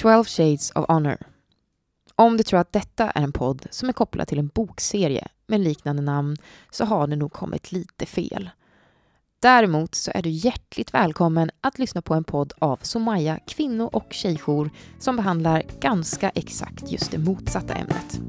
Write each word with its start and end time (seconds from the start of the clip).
12 0.00 0.24
Shades 0.24 0.70
of 0.70 0.84
Honor. 0.88 1.18
Om 2.14 2.36
du 2.36 2.42
tror 2.42 2.60
att 2.60 2.72
detta 2.72 3.10
är 3.10 3.22
en 3.22 3.32
podd 3.32 3.66
som 3.70 3.88
är 3.88 3.92
kopplad 3.92 4.28
till 4.28 4.38
en 4.38 4.48
bokserie 4.48 5.28
med 5.46 5.60
liknande 5.60 6.02
namn 6.02 6.36
så 6.70 6.84
har 6.84 7.06
du 7.06 7.16
nog 7.16 7.32
kommit 7.32 7.72
lite 7.72 8.06
fel. 8.06 8.50
Däremot 9.40 9.94
så 9.94 10.10
är 10.14 10.22
du 10.22 10.30
hjärtligt 10.30 10.94
välkommen 10.94 11.50
att 11.60 11.78
lyssna 11.78 12.02
på 12.02 12.14
en 12.14 12.24
podd 12.24 12.52
av 12.58 12.78
Somaya 12.82 13.38
kvinno 13.46 13.84
och 13.84 14.06
tjejjour 14.10 14.70
som 14.98 15.16
behandlar 15.16 15.62
ganska 15.80 16.30
exakt 16.30 16.92
just 16.92 17.10
det 17.10 17.18
motsatta 17.18 17.74
ämnet. 17.74 18.20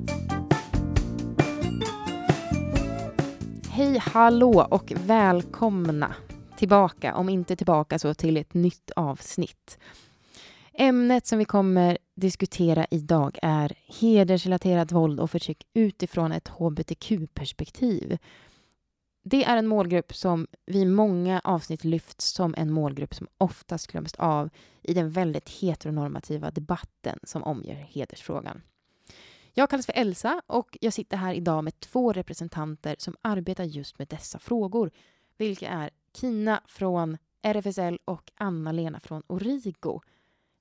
Hej 3.69 3.97
hallå 3.97 4.67
och 4.71 4.93
välkomna 5.05 6.15
tillbaka, 6.57 7.15
om 7.15 7.29
inte 7.29 7.55
tillbaka 7.55 7.99
så 7.99 8.13
till 8.13 8.37
ett 8.37 8.53
nytt 8.53 8.91
avsnitt. 8.95 9.77
Ämnet 10.73 11.27
som 11.27 11.39
vi 11.39 11.45
kommer 11.45 11.97
diskutera 12.15 12.87
idag 12.91 13.39
är 13.41 13.73
hedersrelaterat 14.01 14.91
våld 14.91 15.19
och 15.19 15.31
förtryck 15.31 15.67
utifrån 15.73 16.31
ett 16.31 16.47
hbtq-perspektiv. 16.47 18.17
Det 19.23 19.43
är 19.43 19.57
en 19.57 19.67
målgrupp 19.67 20.15
som 20.15 20.47
vi 20.65 20.85
många 20.85 21.41
avsnitt 21.43 21.83
lyft 21.83 22.21
som 22.21 22.55
en 22.57 22.71
målgrupp 22.71 23.15
som 23.15 23.27
oftast 23.37 23.87
glöms 23.87 24.13
av 24.13 24.49
i 24.81 24.93
den 24.93 25.11
väldigt 25.11 25.49
heteronormativa 25.49 26.51
debatten 26.51 27.19
som 27.23 27.43
omger 27.43 27.75
hedersfrågan. 27.75 28.61
Jag 29.53 29.69
kallas 29.69 29.85
för 29.85 29.93
Elsa 29.93 30.41
och 30.47 30.77
jag 30.81 30.93
sitter 30.93 31.17
här 31.17 31.33
idag 31.33 31.63
med 31.63 31.79
två 31.79 32.13
representanter 32.13 32.95
som 32.99 33.15
arbetar 33.21 33.63
just 33.63 33.99
med 33.99 34.07
dessa 34.07 34.39
frågor, 34.39 34.91
vilka 35.37 35.69
är 35.69 35.89
Kina 36.15 36.61
från 36.67 37.17
RFSL 37.41 37.99
och 38.05 38.31
Anna-Lena 38.35 38.99
från 38.99 39.23
Origo. 39.27 40.01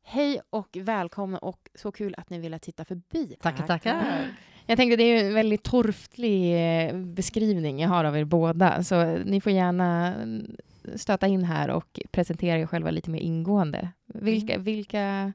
Hej 0.03 0.41
och 0.51 0.77
välkomna 0.81 1.39
och 1.39 1.69
så 1.75 1.93
kul 1.93 2.15
att 2.19 2.31
ni 2.31 2.39
ville 2.39 2.59
titta 2.59 2.85
förbi. 2.85 3.37
Tackar, 3.41 3.67
tackar. 3.67 4.29
Jag 4.67 4.77
tänkte 4.77 4.97
det 4.97 5.03
är 5.03 5.25
en 5.27 5.35
väldigt 5.35 5.63
torftig 5.63 6.55
eh, 6.89 6.97
beskrivning 6.97 7.81
jag 7.81 7.89
har 7.89 8.05
av 8.05 8.17
er 8.17 8.25
båda, 8.25 8.85
så 8.85 9.05
ni 9.19 9.41
får 9.41 9.53
gärna 9.53 10.15
stöta 10.95 11.27
in 11.27 11.45
här 11.45 11.71
och 11.71 12.01
presentera 12.11 12.59
er 12.59 12.67
själva 12.67 12.91
lite 12.91 13.11
mer 13.11 13.21
ingående. 13.21 13.89
Vilka, 14.07 14.53
Mm. 14.55 14.65
vilka 14.65 15.33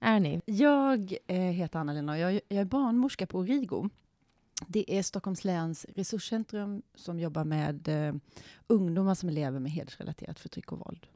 är 0.00 0.20
ni? 0.20 0.40
Jag 0.46 1.14
eh, 1.26 1.36
heter 1.36 1.78
Anna-Lena 1.78 2.12
och 2.12 2.18
jag, 2.18 2.32
jag 2.32 2.60
är 2.60 2.64
barnmorska 2.64 3.26
på 3.26 3.38
Origo. 3.38 3.88
Det 4.66 4.98
är 4.98 5.02
Stockholms 5.02 5.44
läns 5.44 5.86
resurscentrum 5.94 6.82
som 6.94 7.20
jobbar 7.20 7.44
med 7.44 7.88
eh, 7.88 8.14
ungdomar 8.66 9.14
som 9.14 9.28
lever 9.28 9.58
med 9.60 9.72
hedersrelaterat 9.72 10.38
förtryck 10.38 10.72
och 10.72 10.78
våld. 10.78 11.06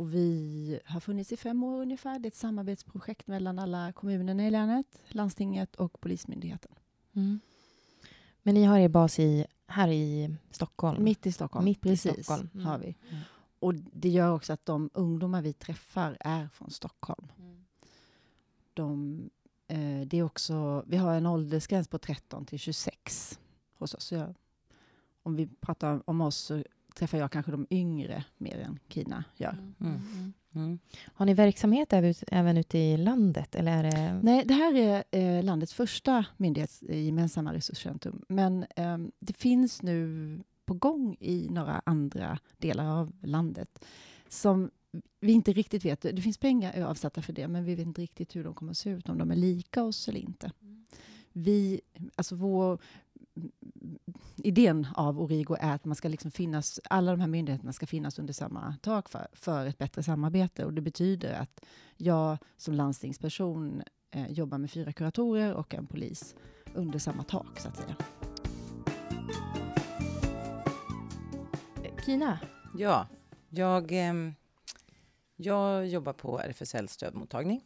Och 0.00 0.14
vi 0.14 0.80
har 0.84 1.00
funnits 1.00 1.32
i 1.32 1.36
fem 1.36 1.62
år 1.64 1.80
ungefär. 1.80 2.18
Det 2.18 2.26
är 2.26 2.30
ett 2.30 2.36
samarbetsprojekt 2.36 3.26
mellan 3.26 3.58
alla 3.58 3.92
kommunerna 3.92 4.46
i 4.46 4.50
länet, 4.50 4.86
landstinget 5.08 5.76
och 5.76 6.00
Polismyndigheten. 6.00 6.72
Mm. 7.12 7.40
Men 8.42 8.54
ni 8.54 8.64
har 8.64 8.78
er 8.78 8.88
bas 8.88 9.18
i, 9.18 9.46
här 9.66 9.88
i 9.88 10.36
Stockholm? 10.50 11.04
Mitt 11.04 11.26
i 11.26 11.32
Stockholm. 11.32 11.64
Mitt 11.64 11.78
i 11.78 11.88
Precis, 11.88 12.12
Stockholm. 12.12 12.48
Mm. 12.54 12.66
har 12.66 12.78
vi. 12.78 12.96
Mm. 13.10 13.22
Och 13.58 13.74
det 13.74 14.08
gör 14.08 14.32
också 14.32 14.52
att 14.52 14.66
de 14.66 14.90
ungdomar 14.94 15.42
vi 15.42 15.52
träffar 15.52 16.16
är 16.20 16.48
från 16.48 16.70
Stockholm. 16.70 17.32
de, 18.74 19.20
eh, 19.68 20.00
det 20.06 20.18
är 20.18 20.22
också, 20.22 20.84
vi 20.86 20.96
har 20.96 21.14
en 21.14 21.26
åldersgräns 21.26 21.88
på 21.88 21.98
13 21.98 22.46
till 22.46 22.58
26 22.58 23.38
hos 23.78 23.94
oss. 23.94 24.12
Jag, 24.12 24.34
om 25.22 25.36
vi 25.36 25.46
pratar 25.46 26.02
om 26.10 26.20
oss 26.20 26.36
så 26.36 26.64
träffar 27.00 27.18
jag 27.18 27.32
kanske 27.32 27.52
de 27.52 27.66
yngre 27.70 28.24
mer 28.38 28.58
än 28.58 28.78
Kina 28.88 29.24
gör. 29.36 29.52
Mm. 29.52 29.74
Mm. 29.80 30.00
Mm. 30.14 30.32
Mm. 30.54 30.78
Har 31.14 31.26
ni 31.26 31.34
verksamhet 31.34 31.92
även, 31.92 32.14
även 32.26 32.56
ute 32.56 32.78
i 32.78 32.96
landet? 32.96 33.54
Eller 33.54 33.72
är 33.72 33.82
det... 33.82 34.20
Nej, 34.22 34.44
det 34.44 34.54
här 34.54 34.74
är 34.74 35.04
eh, 35.10 35.44
landets 35.44 35.74
första 35.74 36.24
myndighetsgemensamma 36.36 37.54
resurscentrum. 37.54 38.22
Men 38.28 38.66
eh, 38.76 38.98
det 39.18 39.32
finns 39.32 39.82
nu 39.82 40.38
på 40.64 40.74
gång 40.74 41.16
i 41.20 41.48
några 41.50 41.82
andra 41.86 42.38
delar 42.58 42.86
av 43.00 43.12
landet 43.22 43.84
som 44.28 44.70
vi 45.20 45.32
inte 45.32 45.52
riktigt 45.52 45.84
vet. 45.84 46.02
Det 46.02 46.22
finns 46.22 46.38
pengar 46.38 46.82
avsatta 46.82 47.22
för 47.22 47.32
det, 47.32 47.48
men 47.48 47.64
vi 47.64 47.74
vet 47.74 47.86
inte 47.86 48.02
riktigt 48.02 48.36
hur 48.36 48.44
de 48.44 48.54
kommer 48.54 48.70
att 48.70 48.78
se 48.78 48.90
ut, 48.90 49.08
om 49.08 49.18
de 49.18 49.30
är 49.30 49.36
lika 49.36 49.82
oss 49.82 50.08
eller 50.08 50.20
inte. 50.20 50.52
Vi, 51.32 51.80
alltså 52.14 52.34
vår, 52.34 52.78
idén 54.36 54.86
av 54.94 55.20
Origo 55.20 55.56
är 55.60 55.74
att 55.74 55.84
man 55.84 55.96
ska 55.96 56.08
liksom 56.08 56.30
finnas, 56.30 56.80
alla 56.84 57.10
de 57.10 57.20
här 57.20 57.28
myndigheterna 57.28 57.72
ska 57.72 57.86
finnas 57.86 58.18
under 58.18 58.32
samma 58.32 58.76
tak 58.82 59.08
för, 59.08 59.26
för 59.32 59.66
ett 59.66 59.78
bättre 59.78 60.02
samarbete. 60.02 60.64
Och 60.64 60.72
det 60.74 60.80
betyder 60.80 61.32
att 61.32 61.64
jag 61.96 62.38
som 62.56 62.74
landstingsperson 62.74 63.82
eh, 64.10 64.32
jobbar 64.32 64.58
med 64.58 64.70
fyra 64.70 64.92
kuratorer 64.92 65.54
och 65.54 65.74
en 65.74 65.86
polis 65.86 66.34
under 66.74 66.98
samma 66.98 67.22
tak, 67.22 67.60
så 67.60 67.68
att 67.68 67.76
säga. 67.76 67.96
Kina? 72.06 72.38
Ja, 72.78 73.08
jag, 73.48 73.92
ehm, 73.92 74.34
jag 75.36 75.86
jobbar 75.86 76.12
på 76.12 76.38
RFSL 76.38 76.88
stödmottagning. 76.88 77.62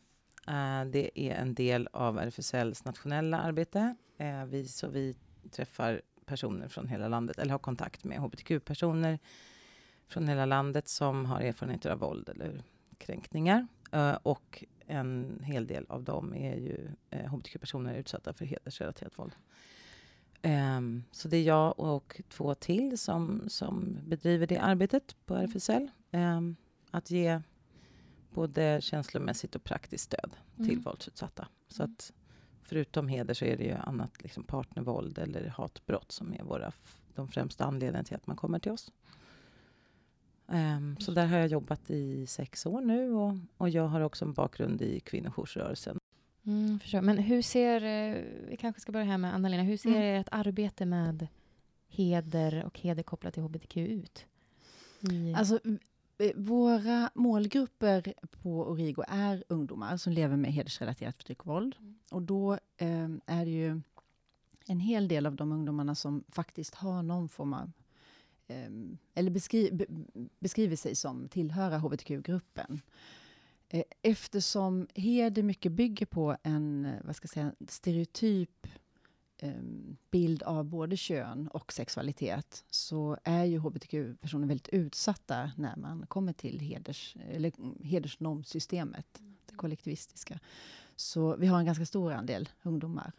Eh, 0.49 0.85
det 0.85 1.21
är 1.21 1.35
en 1.35 1.55
del 1.55 1.89
av 1.93 2.19
RFSLs 2.19 2.85
nationella 2.85 3.39
arbete. 3.39 3.97
Eh, 4.19 4.45
vi, 4.45 4.69
så 4.69 4.89
vi 4.89 5.17
träffar 5.51 6.03
personer 6.27 6.69
från 6.69 6.89
hela 6.89 7.09
landet, 7.09 7.39
eller 7.39 7.51
har 7.53 7.59
kontakt 7.59 8.05
med 8.05 8.19
hbtq-personer 8.19 9.19
från 10.09 10.29
hela 10.29 10.47
landet 10.47 10.89
som 10.89 11.25
har 11.25 11.41
erfarenheter 11.41 11.91
av 11.91 11.99
våld 11.99 12.29
eller 12.29 12.63
kränkningar. 12.99 13.67
Eh, 13.93 14.19
och 14.23 14.65
en 14.87 15.41
hel 15.45 15.67
del 15.67 15.87
av 15.89 16.05
dem 16.05 16.35
är 16.35 16.57
ju 16.57 16.89
eh, 17.11 17.27
hbtq-personer 17.27 17.95
utsatta 17.95 18.33
för 18.33 18.45
hedersrelaterat 18.45 19.19
våld. 19.19 19.33
Ehm, 20.43 21.05
så 21.11 21.29
det 21.29 21.37
är 21.37 21.43
jag 21.43 21.81
och 21.81 22.21
två 22.29 22.55
till 22.55 22.99
som, 22.99 23.45
som 23.49 23.99
bedriver 24.07 24.47
det 24.47 24.59
arbetet 24.59 25.17
på 25.27 25.35
RFSL. 25.37 25.91
Ehm, 26.11 26.57
att 26.91 27.11
ge 27.11 27.41
både 28.31 28.81
känslomässigt 28.81 29.55
och 29.55 29.65
praktiskt 29.65 30.05
stöd 30.05 30.37
till 30.57 30.71
Mm. 30.71 30.83
våldsutsatta. 30.83 31.49
Så 31.69 31.83
att 31.83 32.13
förutom 32.65 33.09
heder 33.09 33.35
så 33.35 33.45
är 33.45 33.57
det 33.57 33.65
ju 33.65 33.73
annat 33.73 34.23
liksom 34.23 34.45
partnervåld 34.45 35.19
eller 35.19 35.47
hatbrott 35.49 36.13
som 36.13 36.33
är 36.33 36.43
våra, 36.43 36.73
de 37.15 37.29
främsta 37.29 37.65
anledningarna 37.65 38.05
till 38.05 38.17
att 38.17 38.27
man 38.27 38.37
kommer 38.37 38.59
till 38.59 38.73
oss. 38.73 38.93
Ehm, 40.49 40.97
så 41.01 41.11
där 41.13 41.27
har 41.27 41.39
jag 41.39 41.47
jobbat 41.49 41.91
i 41.91 42.27
sex 42.27 42.67
år 42.67 42.81
nu 42.81 43.13
och, 43.13 43.35
och 43.57 43.69
jag 43.69 43.87
har 43.89 44.01
också 44.01 44.25
en 44.25 44.33
bakgrund 44.33 44.83
i 44.83 45.01
kvinnojoursrörelsen. 45.01 45.99
Mm, 46.47 46.81
förstår. 46.81 47.01
Men 47.01 47.19
hur 47.19 47.43
ser, 47.43 47.85
eh, 47.85 48.23
vi 48.49 48.57
kanske 48.57 48.81
ska 48.81 48.93
börja 48.93 49.05
här 49.07 49.19
med 49.19 49.35
Anna-Lena, 49.35 49.63
hur 49.63 49.77
ser 49.77 49.91
Mm. 49.91 50.21
ert 50.21 50.29
arbete 50.31 50.87
med 50.87 51.27
heder 51.89 52.65
och 52.65 52.79
heder 52.81 53.03
kopplat 53.03 53.35
till 53.35 53.43
hbtq 53.43 53.77
ut? 53.77 54.27
I, 55.01 55.35
Alltså, 55.35 55.59
våra 56.35 57.11
målgrupper 57.15 58.15
på 58.43 58.61
Origo 58.61 59.05
är 59.09 59.45
ungdomar 59.49 59.97
som 59.97 60.13
lever 60.13 60.37
med 60.37 60.53
hedersrelaterat 60.53 61.17
förtryck 61.17 61.41
och 61.41 61.47
våld. 61.47 61.77
Och 62.11 62.23
då 62.23 62.53
eh, 62.77 63.09
är 63.27 63.45
det 63.45 63.51
ju 63.51 63.81
en 64.67 64.81
hel 64.81 65.09
del 65.09 65.27
av 65.27 65.37
de 65.37 65.53
ungdomarna 65.53 65.95
som 65.95 66.25
faktiskt 66.29 66.75
har 66.75 67.03
någon 67.03 67.29
form 67.29 67.55
av 67.55 67.73
eh, 68.47 68.71
eller 69.15 69.31
beskri 69.31 69.71
be 69.73 69.87
beskriver 70.39 70.77
sig 70.77 70.95
som 70.95 71.29
tillhöra 71.29 71.79
hbtq-gruppen. 71.79 72.81
Eh, 73.69 73.85
eftersom 74.03 74.87
heder 74.95 75.43
mycket 75.43 75.73
bygger 75.73 76.07
på 76.07 76.37
en 76.43 76.85
eh, 76.85 76.95
vad 77.05 77.17
ska 77.17 77.25
jag 77.25 77.31
säga, 77.31 77.53
stereotyp 77.69 78.67
eh, 78.67 78.71
bild 80.11 80.43
av 80.43 80.65
både 80.65 80.97
kön 80.97 81.49
och 81.49 81.73
sexualitet 81.73 82.65
så 82.71 83.19
är 83.25 83.45
ju 83.45 83.59
hbtq-personer 83.59 84.47
väldigt 84.47 84.69
utsatta 84.69 85.53
när 85.57 85.77
man 85.77 86.07
kommer 86.07 86.33
till 86.33 86.61
heders, 86.61 87.17
eller 87.31 87.53
mm, 87.59 87.79
hedersnormsystemet, 87.83 89.07
det 89.47 89.57
kollektivistiska. 89.57 90.41
Så 90.97 91.37
vi 91.37 91.47
har 91.47 91.59
en 91.59 91.67
ganska 91.67 91.87
stor 91.87 92.13
andel 92.13 92.49
ungdomar 92.63 93.13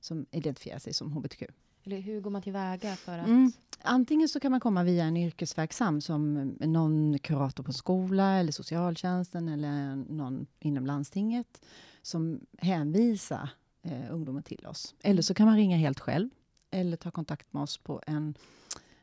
som 0.00 0.26
identifierar 0.30 0.78
sig 0.78 0.92
som 0.92 1.12
hbtq. 1.12 1.42
eller 1.84 2.00
hur 2.00 2.20
går 2.20 2.30
man 2.30 2.42
tillväga 2.42 2.96
för 2.96 3.18
att... 3.18 3.26
Mm. 3.26 3.52
Antingen 3.82 4.28
så 4.28 4.40
kan 4.40 4.50
man 4.50 4.60
komma 4.60 4.82
via 4.82 5.04
en 5.04 5.16
yrkesverksam 5.16 6.00
som 6.00 6.34
någon 6.60 7.18
kurator 7.18 7.64
på 7.64 7.70
en 7.70 7.74
skola 7.74 8.34
eller 8.34 8.52
socialtjänsten 8.52 9.48
eller 9.48 9.96
någon 9.96 10.46
inom 10.58 10.86
landstinget 10.86 11.60
som 12.02 12.40
hänvisar 12.58 13.50
eh, 13.88 14.14
ungdomen 14.14 14.42
till 14.42 14.66
oss. 14.66 14.94
Eller 15.02 15.22
så 15.22 15.34
kan 15.34 15.46
man 15.46 15.56
ringa 15.56 15.76
helt 15.76 16.00
själv 16.00 16.30
eller 16.70 16.96
ta 16.96 17.10
kontakt 17.10 17.52
med 17.52 17.62
oss 17.62 17.78
på 17.78 18.02
en 18.06 18.34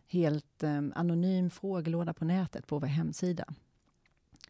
helt 0.08 0.64
eh, 0.64 0.82
anonym 0.96 1.50
frågelåda 1.50 2.14
på 2.14 2.26
nätet 2.26 2.68
på 2.68 2.80
vår 2.80 2.88
hemsida. 2.88 3.46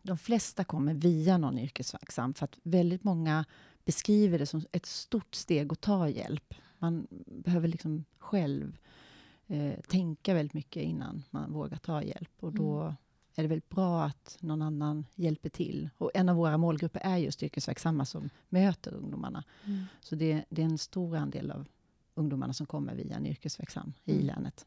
De 0.01 0.17
flesta 0.17 0.63
kommer 0.63 0.93
via 0.93 1.37
någon 1.37 1.59
yrkesverksam 1.59 2.33
för 2.33 2.45
att 2.45 2.59
väldigt 2.63 3.03
många 3.03 3.45
beskriver 3.85 4.39
det 4.39 4.45
som 4.45 4.65
ett 4.71 4.85
stort 4.85 5.35
steg 5.35 5.71
att 5.71 5.81
ta 5.81 6.09
hjälp. 6.09 6.53
Man 6.79 7.07
behöver 7.25 7.67
liksom 7.67 8.05
själv 8.17 8.77
eh, 9.47 9.79
tänka 9.87 10.33
väldigt 10.33 10.53
mycket 10.53 10.83
innan 10.83 11.23
man 11.29 11.53
vågar 11.53 11.77
ta 11.77 12.03
hjälp. 12.03 12.31
Och 12.39 12.53
då 12.53 12.81
mm 12.81 12.95
är 13.41 13.43
det 13.43 13.47
väldigt 13.49 13.69
bra 13.69 14.03
att 14.03 14.37
någon 14.39 14.61
annan 14.61 15.05
hjälper 15.15 15.49
till. 15.49 15.89
Och 15.97 16.11
en 16.13 16.29
av 16.29 16.35
våra 16.35 16.57
målgrupper 16.57 17.01
är 17.03 17.17
just 17.17 17.43
yrkesverksamma 17.43 18.05
som 18.05 18.29
möter 18.49 18.93
ungdomarna. 18.93 19.43
Mm. 19.65 19.83
Så 20.01 20.15
det, 20.15 20.45
det 20.49 20.61
är 20.61 20.65
en 20.65 20.77
stor 20.77 21.15
andel 21.17 21.51
av 21.51 21.67
ungdomarna 22.15 22.53
som 22.53 22.65
kommer 22.65 22.95
via 22.95 23.15
en 23.15 23.25
yrkesverksam 23.25 23.93
i 24.05 24.11
Mm. 24.13 24.25
länet. 24.25 24.65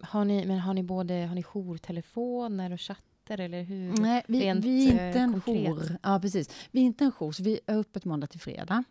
Har 0.00 0.24
ni, 0.24 0.46
men 0.46 0.58
har 0.58 0.74
ni 0.74 0.82
både 0.82 1.14
har 1.14 1.34
ni 1.34 1.42
jourtelefoner 1.42 2.72
och 2.72 2.80
chatter 2.80 3.40
eller 3.40 3.62
hur? 3.62 3.96
Nej, 3.96 4.22
vi, 4.28 4.40
rent, 4.40 4.64
vi 4.64 4.86
är 4.88 4.90
inte 4.92 5.02
eh, 5.18 5.22
en 5.22 5.32
konkret? 5.32 5.68
jour. 5.68 5.98
Ja, 6.02 6.18
precis. 6.20 6.50
Vi 6.70 6.80
är 6.80 6.84
inte 6.84 7.04
en 7.04 7.12
jour, 7.12 7.32
så 7.32 7.42
vi 7.42 7.60
är 7.66 7.78
öppet 7.78 8.04
måndag 8.04 8.26
till 8.26 8.40
fredag. 8.40 8.84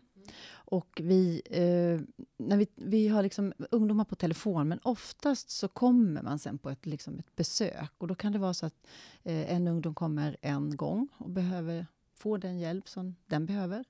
Och 0.70 1.00
vi, 1.04 1.42
eh, 1.44 2.24
när 2.36 2.56
vi, 2.56 2.66
vi 2.74 3.08
har 3.08 3.22
liksom 3.22 3.52
ungdomar 3.70 4.04
på 4.04 4.14
telefon, 4.14 4.68
men 4.68 4.80
oftast 4.82 5.50
så 5.50 5.68
kommer 5.68 6.22
man 6.22 6.38
sen 6.38 6.58
på 6.58 6.70
ett, 6.70 6.86
liksom 6.86 7.18
ett 7.18 7.36
besök. 7.36 7.92
Och 7.98 8.06
då 8.06 8.14
kan 8.14 8.32
det 8.32 8.38
vara 8.38 8.54
så 8.54 8.66
att 8.66 8.86
eh, 9.22 9.54
en 9.54 9.68
ungdom 9.68 9.94
kommer 9.94 10.36
en 10.40 10.76
gång 10.76 11.08
och 11.18 11.30
behöver 11.30 11.86
få 12.14 12.36
den 12.36 12.58
hjälp 12.58 12.88
som 12.88 13.16
den 13.26 13.46
behöver. 13.46 13.84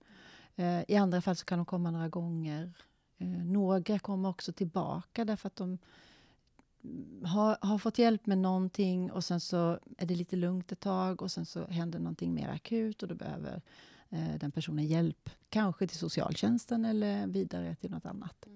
Eh, 0.57 0.83
I 0.89 0.97
andra 0.97 1.21
fall 1.21 1.37
så 1.37 1.45
kan 1.45 1.59
de 1.59 1.65
komma 1.65 1.91
några 1.91 2.09
gånger. 2.09 2.73
Eh, 3.19 3.29
några 3.29 3.99
kommer 3.99 4.29
också 4.29 4.53
tillbaka 4.53 5.25
därför 5.25 5.47
att 5.47 5.57
de 5.57 5.79
har, 7.25 7.59
har 7.61 7.79
fått 7.79 7.99
hjälp 7.99 8.27
med 8.27 8.39
någonting 8.39 9.11
och 9.11 9.25
sen 9.25 9.41
så 9.41 9.79
är 9.99 10.07
det 10.07 10.15
lite 10.15 10.37
lugnt 10.37 10.73
ett 10.73 10.81
tag 10.81 11.23
och 11.23 11.31
sen 11.31 11.47
så 11.47 11.67
händer 11.67 11.99
någonting 11.99 12.35
mer 12.35 12.49
akut 12.49 13.03
och 13.03 13.09
då 13.09 13.15
behöver 13.15 13.63
eh, 14.11 14.35
den 14.41 14.51
personen 14.53 14.87
hjälp. 14.87 15.31
Kanske 15.49 15.87
till 15.87 15.99
socialtjänsten 15.99 16.85
eller 16.85 17.27
vidare 17.27 17.75
till 17.81 17.91
något 17.91 18.07
annat. 18.07 18.47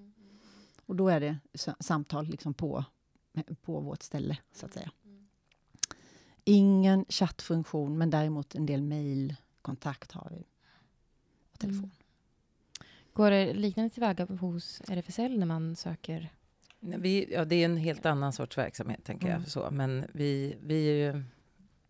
Och 0.87 0.97
då 0.97 1.09
är 1.09 1.21
det 1.21 1.37
sa- 1.55 1.77
samtal 1.81 2.27
liksom 2.27 2.55
på, 2.55 2.85
på 3.63 3.81
vårt 3.81 4.03
ställe, 4.03 4.39
så 4.53 4.67
att 4.67 4.73
säga. 4.73 4.91
Ingen 6.45 7.05
chattfunktion, 7.09 7.99
men 7.99 8.11
däremot 8.11 8.55
en 8.55 8.67
del 8.67 8.83
mejlkontakt 8.83 10.13
har 10.13 10.29
vi. 10.31 10.45
Och 11.53 11.59
telefon. 11.59 11.91
Går 13.13 13.31
det 13.31 13.55
liknande 13.55 13.91
tillväga 13.91 14.25
hos 14.27 14.81
RFSL 14.89 15.39
när 15.39 15.47
man 15.47 15.77
söker? 15.77 16.33
Nej, 16.81 16.99
Vi, 17.01 17.33
ja, 17.33 17.45
det 17.45 17.57
är 17.57 17.65
en 17.65 17.77
helt 17.77 18.07
annan 18.07 18.33
sorts 18.33 18.59
verksamhet, 18.59 19.05
tänker 19.05 19.27
Mm. 19.27 19.41
jag. 19.41 19.51
Så. 19.51 19.71
Men 19.71 20.05
vi, 20.13 20.57
vi, 20.63 20.89
är 20.89 21.13
ju, 21.15 21.25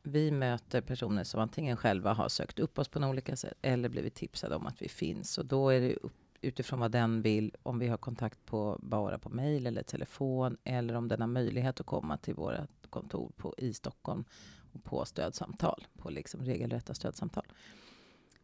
vi 0.06 0.31
möter 0.31 0.81
personer 0.81 1.25
som 1.25 1.41
antingen 1.41 1.77
själva 1.77 2.12
har 2.12 2.29
sökt 2.29 2.59
upp 2.59 2.79
oss 2.79 2.89
på 2.89 2.99
några 2.99 3.11
olika 3.11 3.37
sätt 3.37 3.59
eller 3.62 3.89
blivit 3.89 4.15
tipsade 4.15 4.56
om 4.56 4.67
att 4.67 4.83
vi 4.83 4.89
finns. 4.89 5.39
Och 5.39 5.47
då 5.47 5.69
är 5.71 5.81
det 5.81 5.97
upp, 5.97 6.12
utifrån 6.41 6.81
vad 6.81 6.91
den 6.91 7.23
vill, 7.23 7.56
om 7.62 7.79
vi 7.79 7.89
har 7.89 7.97
kontakt 7.97 8.47
på, 8.47 8.79
bara 8.83 9.19
på 9.19 9.29
mejl 9.29 9.67
eller 9.67 9.83
telefon 9.83 10.56
eller 10.65 10.95
om 10.95 11.09
den 11.09 11.21
har 11.21 11.29
möjlighet 11.29 11.81
att 11.81 11.87
komma 11.87 12.17
till 12.17 12.35
våra 12.35 12.67
kontor 12.91 13.33
på, 13.37 13.55
i 13.59 13.75
Stockholm 13.75 14.25
och 14.73 14.85
på 14.85 15.05
stödsamtal, 15.05 15.87
på 15.99 16.11
liksom 16.11 16.45
regelrätta 16.45 16.95
stödsamtal. 16.95 17.45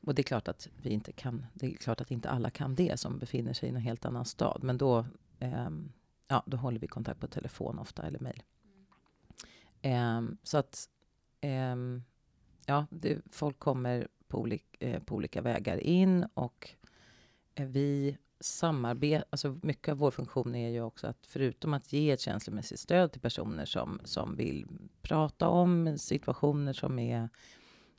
Och 0.07 0.15
det 0.15 0.23
är 0.23 0.25
klart 0.25 0.49
att 0.49 0.69
vi 0.83 0.91
inte 0.91 1.13
kan, 1.13 1.47
det 1.55 1.67
är 1.67 1.71
klart 1.71 2.01
att 2.01 2.11
inte 2.11 2.31
alla 2.31 2.51
kan 2.51 2.75
det 2.75 3.01
som 3.01 3.19
befinner 3.19 3.53
sig 3.53 3.69
i 3.69 3.73
en 3.73 3.77
helt 3.77 4.05
annan 4.05 4.25
stad. 4.25 4.63
Men 4.63 4.79
då 4.79 5.07
ehm, 5.39 5.93
ja, 6.29 6.43
då 6.47 6.57
håller 6.57 6.81
vi 6.81 6.87
kontakt 6.87 7.21
på 7.21 7.27
telefon 7.27 7.79
ofta 7.79 8.03
eller 8.03 8.19
mejl. 8.19 8.43
Ehm, 9.83 10.37
så 10.43 10.59
att 10.59 10.89
eh, 11.41 11.77
ja, 12.67 12.87
det, 12.91 13.19
folk 13.31 13.59
kommer 13.59 14.09
på, 14.29 14.39
olik, 14.39 14.77
eh, 14.81 15.03
på 15.03 15.15
olika 15.15 15.43
vägar 15.43 15.77
in 15.77 16.27
och 16.35 16.71
eh, 17.55 17.67
vi 17.67 18.17
samarbetar, 18.41 19.25
alltså 19.31 19.59
mycket 19.63 19.93
av 19.93 19.99
vår 19.99 20.11
funktion 20.11 20.55
är 20.55 20.69
ju 20.69 20.83
också 20.83 21.07
att 21.07 21.27
förutom 21.27 21.75
att 21.75 21.93
ge 21.93 22.11
ett 22.11 22.21
känslomässigt 22.21 22.81
stöd 22.81 23.13
till 23.13 23.21
personer 23.21 23.65
som, 23.65 24.01
som 24.05 24.37
vill 24.37 24.67
prata 25.03 25.49
om 25.49 25.99
situationer 25.99 26.73
som 26.73 26.99
är 26.99 27.29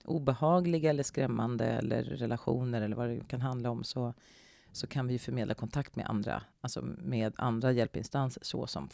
obehagliga 0.04 0.90
eller 0.90 1.04
skrämmande 1.04 1.66
eller 1.66 2.04
relationer 2.04 2.82
eller 2.82 2.96
vad 2.96 3.10
det 3.10 3.28
kan 3.28 3.42
handla 3.42 3.70
om 3.70 3.84
så 3.84 4.14
så 4.72 4.88
kan 4.88 5.08
vi 5.08 5.20
förmedla 5.20 5.54
kontakt 5.54 5.96
med 5.96 6.10
andra, 6.10 6.44
alltså 6.62 6.82
med 6.98 7.34
andra 7.38 7.72
hjälpinstanser, 7.72 8.44
såsom 8.44 8.90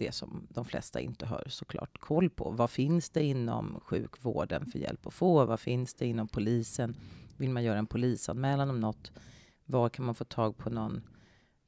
det 0.00 0.12
som 0.14 0.46
de 0.50 0.64
flesta 0.64 1.00
inte 1.00 1.26
har 1.26 1.44
såklart 1.48 1.98
koll 1.98 2.30
på. 2.30 2.50
Vad 2.50 2.70
finns 2.70 3.10
det 3.10 3.22
inom 3.24 3.80
sjukvården 3.82 4.66
för 4.66 4.78
hjälp 4.78 5.06
att 5.06 5.14
få? 5.14 5.44
Vad 5.44 5.60
finns 5.60 5.94
det 5.94 6.06
inom 6.06 6.28
polisen? 6.28 6.96
Vill 7.36 7.50
man 7.50 7.64
göra 7.64 7.78
en 7.78 7.86
polisanmälan 7.86 8.70
om 8.70 8.80
något? 8.80 9.12
Var 9.64 9.88
kan 9.88 10.04
man 10.04 10.14
få 10.14 10.24
tag 10.24 10.56
på 10.56 10.70
någon 10.70 11.02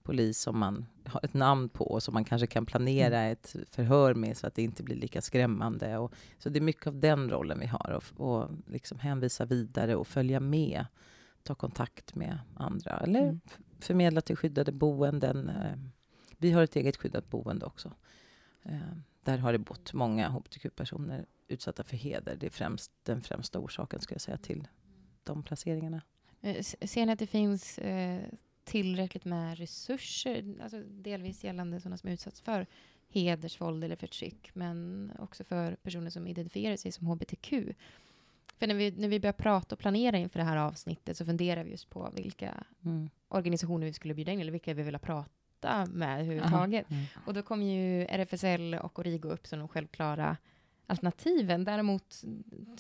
polis 0.03 0.39
som 0.39 0.59
man 0.59 0.87
har 1.05 1.21
ett 1.25 1.35
namn 1.35 1.69
på 1.69 1.85
och 1.85 2.03
som 2.03 2.15
man 2.15 2.25
kanske 2.25 2.47
kan 2.47 2.67
planera 2.67 3.23
ett 3.23 3.57
förhör 3.71 4.15
med 4.15 4.37
så 4.37 4.47
att 4.47 4.55
det 4.55 4.63
inte 4.63 4.83
blir 4.83 4.97
lika 4.97 5.23
skrämmande. 5.23 5.99
Och, 5.99 6.13
så 6.39 6.49
det 6.49 6.59
är 6.59 6.61
mycket 6.61 6.87
av 6.87 7.01
den 7.01 7.31
rollen 7.31 7.59
vi 7.61 7.67
har 7.67 7.91
och, 7.91 8.27
och 8.27 8.51
liksom 8.67 8.99
hänvisa 8.99 9.45
vidare 9.45 9.97
och 9.97 10.07
följa 10.07 10.41
med 10.41 10.87
ta 11.43 11.55
kontakt 11.55 12.15
med 12.15 12.39
andra 12.57 12.91
eller 13.01 13.23
Mm. 13.23 13.41
förmedla 13.81 14.21
till 14.21 14.37
skyddade 14.37 14.73
boenden. 14.73 15.49
Eh, 15.49 15.77
Vi 16.39 16.51
har 16.53 16.63
ett 16.63 16.77
eget 16.77 16.97
skyddat 16.97 17.31
boende 17.31 17.67
också. 17.67 17.93
Eh, 18.63 18.79
Där 19.25 19.39
har 19.39 19.53
det 19.53 19.59
bott 19.59 19.93
många 19.93 20.29
hbtq-personer 20.29 21.27
utsatta 21.49 21.85
för 21.85 21.97
heder. 21.97 22.37
Det 22.37 22.47
är 22.47 22.51
främst 22.51 22.93
den 23.03 23.23
främsta 23.23 23.59
orsaken 23.59 24.01
ska 24.01 24.15
jag 24.15 24.21
säga 24.21 24.37
till 24.37 24.69
de 25.25 25.43
placeringarna. 25.43 26.03
Eh, 26.41 26.63
Ser 26.63 27.07
ni 27.07 27.13
att 27.13 27.19
det 27.19 27.27
finns 27.27 27.79
eh, 27.79 28.23
tillräckligt 28.65 29.25
med 29.25 29.59
resurser, 29.59 30.55
alltså 30.63 30.83
delvis 30.83 31.45
gällande 31.45 31.81
sådana 31.81 31.97
som 31.97 32.11
utsatts 32.11 32.41
för 32.41 32.67
hedersvåld 33.09 33.85
eller 33.85 33.97
förtryck, 33.97 34.51
men 34.55 35.13
också 35.19 35.45
för 35.45 35.75
personer 35.77 36.11
som 36.11 36.27
identifierar 36.27 36.77
sig 36.77 36.93
som 36.93 37.07
hbtq? 37.07 37.49
För 38.59 38.67
när 38.67 38.75
vi, 38.75 38.91
när 38.91 39.09
vi 39.09 39.21
börjar 39.21 39.33
prata 39.33 39.75
och 39.75 39.79
planera 39.79 40.19
inför 40.19 40.39
det 40.39 40.45
här 40.45 40.57
avsnittet 40.57 41.17
så 41.17 41.25
funderar 41.25 41.65
vi 41.65 41.71
just 41.71 41.91
på 41.91 42.11
vilka 42.15 42.65
Mm. 42.85 43.11
organisationer 43.29 43.87
vi 43.87 43.93
skulle 43.93 44.15
bjuda 44.15 44.33
in 44.33 44.41
eller 44.41 44.53
vilka 44.53 44.75
vi 44.75 44.83
vill 44.83 44.99
prata 44.99 45.31
med 45.91 46.15
överhuvudtaget. 46.21 46.91
Mm. 46.91 47.05
Och 47.27 47.35
då 47.35 47.43
kom 47.43 47.63
ju 47.63 48.03
RFSL 48.09 48.75
och 48.75 48.99
Origo 48.99 49.29
upp 49.29 49.47
som 49.47 49.59
de 49.59 49.69
självklara 49.69 50.37
alternativen. 50.87 51.65
Däremot 51.65 52.23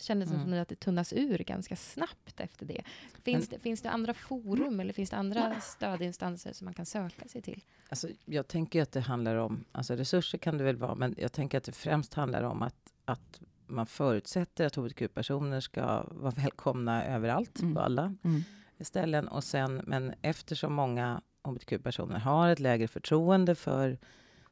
kändes 0.01 0.29
det 0.29 0.35
Mm. 0.37 0.51
som 0.51 0.61
att 0.63 0.69
det 0.69 0.81
tunnas 0.81 1.13
ur 1.13 1.39
ganska 1.39 1.77
snabbt 1.77 2.41
efter 2.41 2.67
det. 2.67 2.83
Finns, 3.25 3.49
det. 3.49 3.59
finns 3.59 3.83
det 3.83 3.91
andra 3.91 4.15
forum 4.15 4.81
eller 4.81 4.93
finns 4.93 5.11
det 5.11 5.17
andra 5.17 5.61
stödinstanser 5.61 6.53
som 6.53 6.65
man 6.65 6.75
kan 6.75 6.87
söka 6.87 7.29
sig 7.29 7.43
till? 7.43 7.65
Alltså, 7.89 8.09
jag 8.25 8.49
tänker 8.49 8.83
att 8.83 8.93
det 8.93 9.01
handlar 9.01 9.37
om, 9.37 9.65
alltså 9.73 9.95
resurser 9.95 10.39
kan 10.39 10.59
det 10.59 10.65
väl 10.65 10.77
vara, 10.77 10.95
men 10.95 11.15
jag 11.19 11.33
tänker 11.33 11.59
att 11.59 11.65
det 11.65 11.73
främst 11.73 12.15
handlar 12.15 12.43
om 12.43 12.63
att, 12.63 12.93
att 13.05 13.41
man 13.67 13.87
förutsätter 13.87 14.67
att 14.67 14.77
hbtq-personer 14.77 15.61
ska 15.61 16.03
vara 16.11 16.31
välkomna 16.37 17.05
överallt, 17.07 17.61
Mm. 17.63 17.75
på 17.75 17.81
alla 17.81 18.15
Mm. 18.25 18.43
ställen. 18.81 19.29
Och 19.29 19.45
sen, 19.45 19.81
men 19.87 20.15
eftersom 20.23 20.73
många 20.73 21.21
hbtq-personer 21.45 22.19
har 22.19 22.49
ett 22.49 22.61
lägre 22.61 22.89
förtroende 22.89 23.55
för 23.55 23.99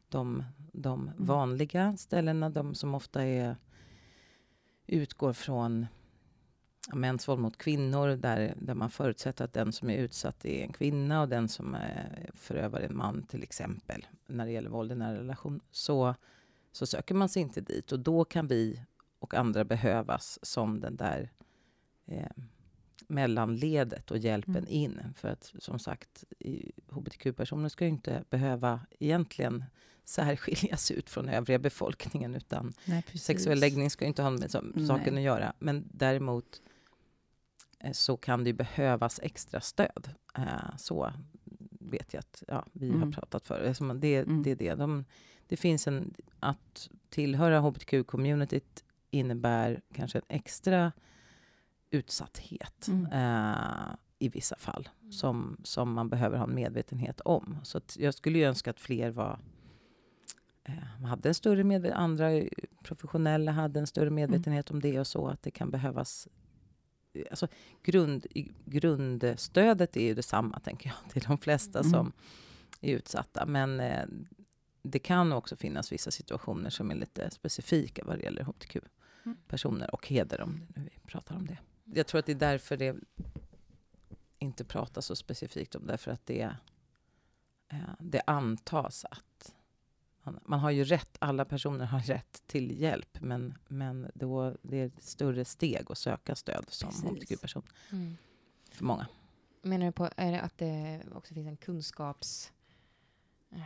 de, 0.09 0.45
de 0.73 1.11
vanliga 1.17 1.97
ställena, 1.97 2.51
de 2.51 2.75
som 2.75 2.95
ofta 2.95 3.25
är, 3.25 3.57
utgår 4.87 5.33
från 5.33 5.87
mäns 6.93 7.29
våld 7.29 7.41
mot 7.41 7.57
kvinnor, 7.57 8.09
där, 8.09 8.55
där 8.57 8.75
man 8.75 8.91
förutsätter 8.91 9.45
att 9.45 9.53
den 9.53 9.73
som 9.73 9.91
är 9.91 9.97
utsatt 9.97 10.45
är 10.45 10.63
en 10.63 10.73
kvinna 10.73 11.21
och 11.23 11.29
den 11.29 11.49
som 11.49 11.75
är 11.75 12.31
förövare 12.35 12.85
är 12.85 12.89
en 12.89 12.97
man, 12.97 13.23
till 13.23 13.43
exempel, 13.43 14.07
när 14.27 14.47
det 14.47 14.53
gäller 14.53 14.71
våld 14.71 14.93
i 14.93 14.95
nära 14.95 15.19
relation, 15.19 15.61
så, 15.71 16.15
så 16.73 16.87
söker 16.87 17.15
man 17.15 17.29
sig 17.29 17.43
inte 17.43 17.61
dit. 17.61 17.93
Och 17.93 18.01
då 18.01 18.25
kan 18.25 18.47
vi 18.47 18.85
och 19.19 19.35
andra 19.35 19.65
behövas 19.65 20.39
som 20.43 20.81
den 20.81 20.97
där 20.97 21.31
eh, 22.07 22.31
mellanledet 23.11 24.11
och 24.11 24.19
hjälpen 24.19 24.57
Mm. 24.57 24.69
in. 24.69 25.01
För 25.17 25.29
att 25.29 25.53
som 25.59 25.79
sagt, 25.79 26.25
hbtq-personer 26.89 27.69
ska 27.69 27.85
ju 27.85 27.91
inte 27.91 28.25
behöva 28.31 28.81
egentligen 28.99 29.65
särskiljas 30.05 30.91
ut 30.91 31.11
från 31.11 31.29
övriga 31.29 31.59
befolkningen 31.59 32.35
utan 32.35 32.73
Nej, 32.85 33.05
sexuell 33.15 33.61
läggning 33.61 33.91
ska 33.91 34.05
ju 34.05 34.09
inte 34.09 34.23
ha 34.23 34.31
med 34.31 34.51
som, 34.51 34.73
Nej. 34.77 34.87
saken 34.87 35.17
att 35.17 35.23
göra. 35.23 35.53
Men 35.59 35.89
däremot 35.93 36.63
eh, 37.79 37.93
så 37.93 38.17
kan 38.17 38.45
det 38.45 38.51
ju 38.51 38.55
behövas 38.57 39.21
extra 39.23 39.61
stöd. 39.61 40.11
Eh, 40.39 40.77
Så 40.79 41.13
vet 41.81 42.15
jag 42.15 42.21
att 42.21 42.43
ja, 42.49 42.67
vi 42.73 42.89
har 42.89 42.97
Mm. 42.97 43.13
pratat 43.13 43.47
för. 43.47 43.69
Alltså 43.69 43.85
Det, 43.95 44.17
Mm. 44.17 44.43
det 44.43 44.51
är 44.51 44.57
det. 44.57 44.75
De, 44.75 45.05
det 45.49 45.57
finns 45.57 45.87
en... 45.87 46.15
Att 46.41 46.89
tillhöra 47.09 47.61
hbtq-communityt 47.61 48.85
innebär 49.11 49.81
kanske 49.95 50.19
en 50.19 50.25
extra 50.29 50.93
utsatthet 51.91 52.89
Mm. 52.89 53.07
eh, 53.13 53.95
i 54.19 54.29
vissa 54.29 54.57
fall 54.57 54.89
som, 55.11 55.57
som 55.65 55.93
man 55.93 56.09
behöver 56.09 56.37
ha 56.39 56.45
en 56.45 56.55
medvetenhet 56.55 57.21
om. 57.21 57.57
Så 57.63 57.81
jag 57.99 58.15
skulle 58.15 58.39
ju 58.39 58.45
önska 58.45 58.71
att 58.71 58.81
fler 58.81 59.11
var 59.11 59.39
eh, 60.65 60.75
hade 61.07 61.29
en 61.29 61.35
större 61.35 61.65
medvetenhet, 61.65 61.99
andra 62.03 62.31
professionella 62.85 63.53
hade 63.53 63.81
en 63.81 63.87
större 63.87 64.11
medvetenhet 64.11 64.71
om 64.71 64.81
det 64.81 65.01
och 65.01 65.07
så, 65.07 65.29
att 65.29 65.43
det 65.43 65.51
kan 65.51 65.71
behövas 65.71 66.29
Alltså, 67.31 67.49
grund, 67.83 68.27
grundstödet 68.65 69.97
är 69.97 70.01
ju 70.05 70.15
detsamma, 70.15 70.61
tänker 70.61 70.89
jag, 71.05 71.13
till 71.13 71.23
de 71.23 71.39
flesta 71.39 71.79
Mm. 71.79 71.91
som 71.93 72.13
är 72.81 72.95
utsatta. 72.95 73.47
Men 73.47 73.81
eh, 73.81 74.05
det 74.83 74.99
kan 74.99 75.33
också 75.33 75.57
finnas 75.57 75.93
vissa 75.93 76.11
situationer 76.11 76.71
som 76.71 76.91
är 76.91 76.95
lite 76.95 77.31
specifika 77.31 78.05
vad 78.05 78.19
det 78.19 78.23
gäller 78.23 78.43
hbtq-personer 78.45 79.95
och 79.95 80.09
heder, 80.09 80.41
om 80.41 80.61
det 80.69 80.81
nu 80.81 80.89
vi 80.95 81.01
pratar 81.07 81.35
om 81.37 81.47
det. 81.47 81.59
Jag 81.95 82.07
tror 82.07 82.19
att 82.19 82.27
det 82.27 82.33
är 82.33 82.37
därför 82.37 82.77
det 82.77 82.97
inte 84.39 84.65
pratas 84.65 85.07
så 85.07 85.17
specifikt 85.17 85.75
om, 85.75 85.87
därför 85.87 86.11
att 86.11 86.27
det, 86.27 86.57
eh, 87.69 87.79
det 87.99 88.23
antas 88.27 89.05
att 89.11 89.55
man, 90.23 90.41
man 90.45 90.61
har 90.61 90.71
ju 90.71 90.85
rätt, 90.85 91.17
alla 91.19 91.45
personer 91.45 91.85
har 91.85 92.01
rätt 92.01 92.43
till 92.47 92.81
hjälp, 92.81 93.21
men, 93.21 93.59
men 93.69 94.11
då, 94.15 94.57
det 94.63 94.77
är 94.77 94.87
ett 94.87 95.03
större 95.05 95.45
steg 95.45 95.87
att 95.91 95.99
söka 95.99 96.37
stöd 96.37 96.65
som 96.69 96.91
hbtq-person 96.91 97.63
Mm. 97.93 98.17
för 98.73 98.85
många. 98.85 99.07
Menar 99.63 99.87
du 99.87 99.93
på 99.93 100.09
är 100.17 100.33
det 100.33 100.41
att 100.41 100.59
det 100.59 101.03
också 101.15 101.35
finns 101.35 101.47
en 101.49 101.57
kunskaps 101.57 102.53
eh, 103.51 103.61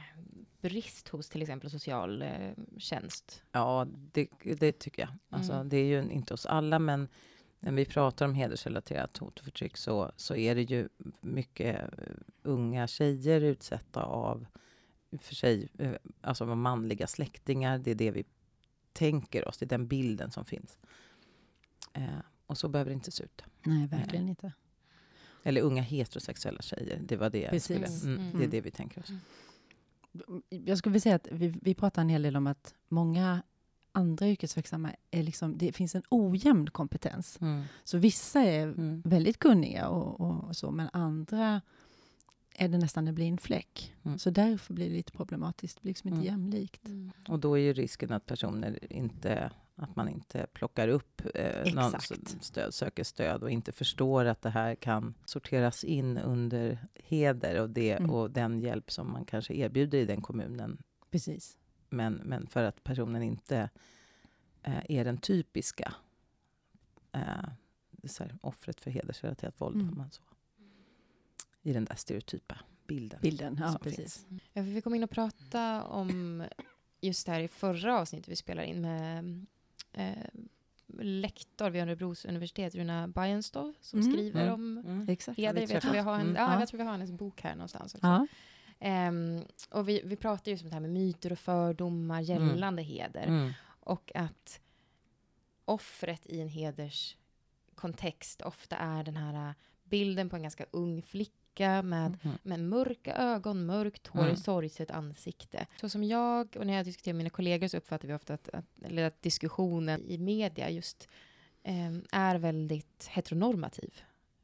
brist 0.61 1.09
hos 1.09 1.29
till 1.29 1.43
exempel 1.43 1.71
socialtjänst? 1.71 3.43
Ja, 3.53 3.87
det, 4.13 4.29
det 4.43 4.79
tycker 4.79 5.03
jag. 5.03 5.11
Alltså, 5.29 5.53
Mm. 5.53 5.69
Det 5.69 5.77
är 5.77 5.85
ju 5.85 6.11
inte 6.13 6.35
hos 6.35 6.47
alla, 6.47 6.79
men 6.79 7.09
när 7.65 7.73
vi 7.73 7.85
pratar 7.85 8.27
om 8.27 8.35
hedersrelaterat 8.35 9.19
hot 9.19 9.39
och 9.39 9.45
förtryck 9.45 9.77
så, 9.77 10.13
så 10.17 10.37
är 10.37 10.55
det 10.55 10.63
ju 10.63 10.89
mycket 11.21 11.77
eh, 11.99 12.15
unga 12.43 12.87
tjejer 12.87 13.41
utsatta 13.41 14.03
av 14.03 14.47
för 15.21 15.35
sig, 15.35 15.69
eh, 15.79 15.93
alltså 16.21 16.47
manliga 16.47 17.07
släktingar. 17.07 17.79
Det 17.79 17.91
är 17.91 17.95
det 17.95 18.11
vi 18.11 18.25
tänker 18.93 19.49
oss, 19.49 19.59
det 19.59 19.65
är 19.65 19.69
den 19.69 19.87
bilden 19.87 20.31
som 20.31 20.45
finns. 20.45 20.79
Eh, 21.93 22.05
och 22.47 22.59
så 22.59 22.69
behöver 22.69 22.91
det 22.91 22.95
inte 22.95 23.11
se 23.13 23.25
ut. 23.25 23.43
Nej, 23.63 23.87
verkligen 23.87 24.29
inte. 24.29 24.53
Eller 25.43 25.61
unga 25.61 25.83
heterosexuella 25.83 26.63
tjejer, 26.63 27.01
det 27.05 27.17
var 27.17 27.31
det 27.31 27.41
jag 27.53 27.63
skulle... 27.63 27.87
Mm, 27.87 28.17
Mm. 28.17 28.31
Det 28.31 28.37
är 28.37 28.39
Mm. 28.39 28.51
det 28.51 28.61
vi 28.61 28.71
tänker 28.71 29.01
oss. 29.01 29.11
Jag 30.49 30.79
skulle 30.79 30.93
vilja 30.93 31.01
säga 31.03 31.15
att 31.15 31.29
vi, 31.31 31.55
vi 31.63 31.75
pratar 31.75 32.03
en 32.03 32.09
hel 32.09 32.23
del 32.23 32.37
om 32.37 32.47
att 32.47 32.75
många 32.89 33.43
andra 33.95 34.29
yrkesverksamma 34.29 34.91
är 35.11 35.23
liksom, 35.23 35.59
det 35.59 35.73
finns 35.73 35.95
en 35.95 36.03
ojämn 36.09 36.71
kompetens. 36.71 37.39
Mm. 37.41 37.63
Så 37.85 37.99
vissa 37.99 38.41
är 38.41 38.63
Mm. 38.67 39.03
väldigt 39.05 39.39
kunniga 39.39 39.89
och, 39.89 40.21
och 40.21 40.57
så, 40.57 40.71
men 40.71 40.89
andra 40.93 41.61
är 42.57 42.69
det 42.69 42.79
nästan 42.79 43.09
en 43.09 43.15
blind 43.15 43.41
fläck. 43.41 43.95
Mm. 44.03 44.19
Så 44.19 44.31
därför 44.31 44.75
blir 44.75 44.89
det 44.89 44.95
lite 44.97 45.13
problematiskt. 45.13 45.77
Det 45.77 45.83
blir 45.83 45.91
liksom 45.91 46.09
inte 46.09 46.29
Mm. 46.29 46.33
jämlikt. 46.41 46.83
Och 47.29 47.39
då 47.39 47.59
är 47.59 47.63
ju 47.63 47.73
risken 47.73 48.13
att 48.13 48.27
personer 48.27 48.93
inte, 48.93 49.51
att 49.77 49.97
man 49.97 50.09
inte 50.09 50.47
plockar 50.53 50.89
upp 50.89 51.23
eh, 51.35 51.75
någon 51.75 51.93
stöd, 52.41 52.75
söker 52.75 53.05
stöd 53.05 53.43
och 53.43 53.51
inte 53.51 53.73
förstår 53.73 54.25
att 54.25 54.43
det 54.43 54.51
här 54.51 54.75
kan 54.75 55.15
sorteras 55.25 55.85
in 55.85 56.19
under 56.19 56.79
heder 56.95 57.61
och, 57.61 57.71
det, 57.71 57.93
Mm. 57.93 58.11
och 58.11 58.31
den 58.31 58.61
hjälp 58.61 58.91
som 58.91 59.13
man 59.13 59.25
kanske 59.25 59.55
erbjuder 59.55 59.99
i 59.99 60.05
den 60.05 60.21
kommunen. 60.21 60.79
Precis. 61.11 61.57
Men, 61.97 62.15
men 62.15 62.47
för 62.47 62.63
att 62.65 62.85
personen 62.85 63.23
inte 63.23 63.71
eh, 64.63 64.83
är 64.89 65.05
den 65.05 65.17
typiska 65.19 65.95
eh, 67.13 67.21
så 68.05 68.23
här, 68.25 68.35
offret 68.41 68.81
för 68.81 68.91
hedersrelaterat 68.91 69.61
våld, 69.61 69.75
Mm. 69.77 69.89
om 69.89 69.99
man 69.99 70.11
så. 70.11 70.23
I 71.63 71.73
den 71.73 71.85
där 71.85 71.95
stereotypa 71.97 72.59
bilden. 72.87 73.19
Bilden, 73.23 73.57
ja 73.61 73.79
precis. 73.83 74.25
finns. 74.27 74.43
Ja, 74.53 74.63
vi 74.63 74.81
kom 74.81 74.95
in 74.95 75.05
och 75.05 75.11
prata 75.11 75.83
om 75.85 76.45
just 77.01 77.27
det 77.27 77.33
här 77.33 77.41
i 77.41 77.49
förra 77.49 77.99
avsnittet 78.01 78.29
vi 78.29 78.37
spelar 78.37 78.63
in 78.63 78.81
med 78.81 79.47
eh, 79.93 80.13
lektor 80.99 81.71
vid 81.71 81.83
Örebros 81.83 82.25
universitet, 82.25 82.75
Runa 82.75 83.09
Bajenstov, 83.09 83.75
som 83.81 84.01
Mm. 84.01 84.13
skriver 84.13 84.43
Mm. 84.43 84.55
om 84.55 84.79
Mm. 84.79 85.17
Heder. 85.37 85.73
Jag 85.73 85.83
tror, 85.83 85.93
vi 85.93 85.99
har 85.99 86.15
en, 86.15 86.21
Mm. 86.21 86.35
ja, 86.37 86.53
Ja. 86.55 86.61
jag 86.61 86.69
tror 86.69 86.79
vi 86.79 86.85
har 86.85 86.93
hennes 86.93 87.11
bok 87.11 87.41
här 87.41 87.55
någonstans 87.55 87.95
också. 87.95 88.07
Ja. 88.07 88.27
Ehm, 88.87 89.45
och 89.71 89.89
vi, 89.89 90.01
vi 90.05 90.17
pratar 90.17 90.51
just 90.51 90.63
om 90.65 90.69
det 90.69 90.75
här 90.75 90.81
med 90.81 90.91
myter 90.91 91.33
och 91.33 91.39
fördomar 91.39 92.21
gällande 92.21 92.83
heder. 92.83 93.27
Mm. 93.27 93.53
Och 93.67 94.13
att 94.15 94.61
offret 95.65 96.27
i 96.27 96.41
en 96.41 96.49
hederskontext 96.49 98.43
ofta 98.43 98.77
är 98.77 99.03
den 99.05 99.17
här 99.17 99.49
äh, 99.49 99.55
bilden 99.85 100.29
på 100.29 100.37
en 100.37 100.43
ganska 100.43 100.67
ung 100.71 101.03
flicka 101.03 101.83
med, 101.83 102.19
Mm. 102.23 102.37
med 102.43 102.61
mörka 102.61 103.15
ögon, 103.15 103.67
mörkt 103.67 104.07
hår, 104.07 104.23
Mm. 104.25 104.37
sorgset 104.37 104.91
ansikte. 104.91 105.67
Så 105.81 105.89
som 105.89 106.05
jag 106.05 106.57
och 106.57 106.67
när 106.67 106.75
jag 106.75 106.85
diskuterar 106.85 107.13
med 107.15 107.19
mina 107.19 107.31
kollegor 107.31 107.69
så 107.69 107.77
uppfattar 107.77 108.09
vi 108.09 108.15
ofta 108.15 108.35
att, 108.35 108.49
att, 108.49 108.67
eller 108.83 109.03
att 109.05 109.23
diskussionen 109.23 110.05
i 110.05 110.19
media 110.19 110.71
just 110.71 111.09
ehm, 111.63 112.05
är 112.13 112.37
väldigt 112.39 113.07
heteronormativ. 113.11 114.03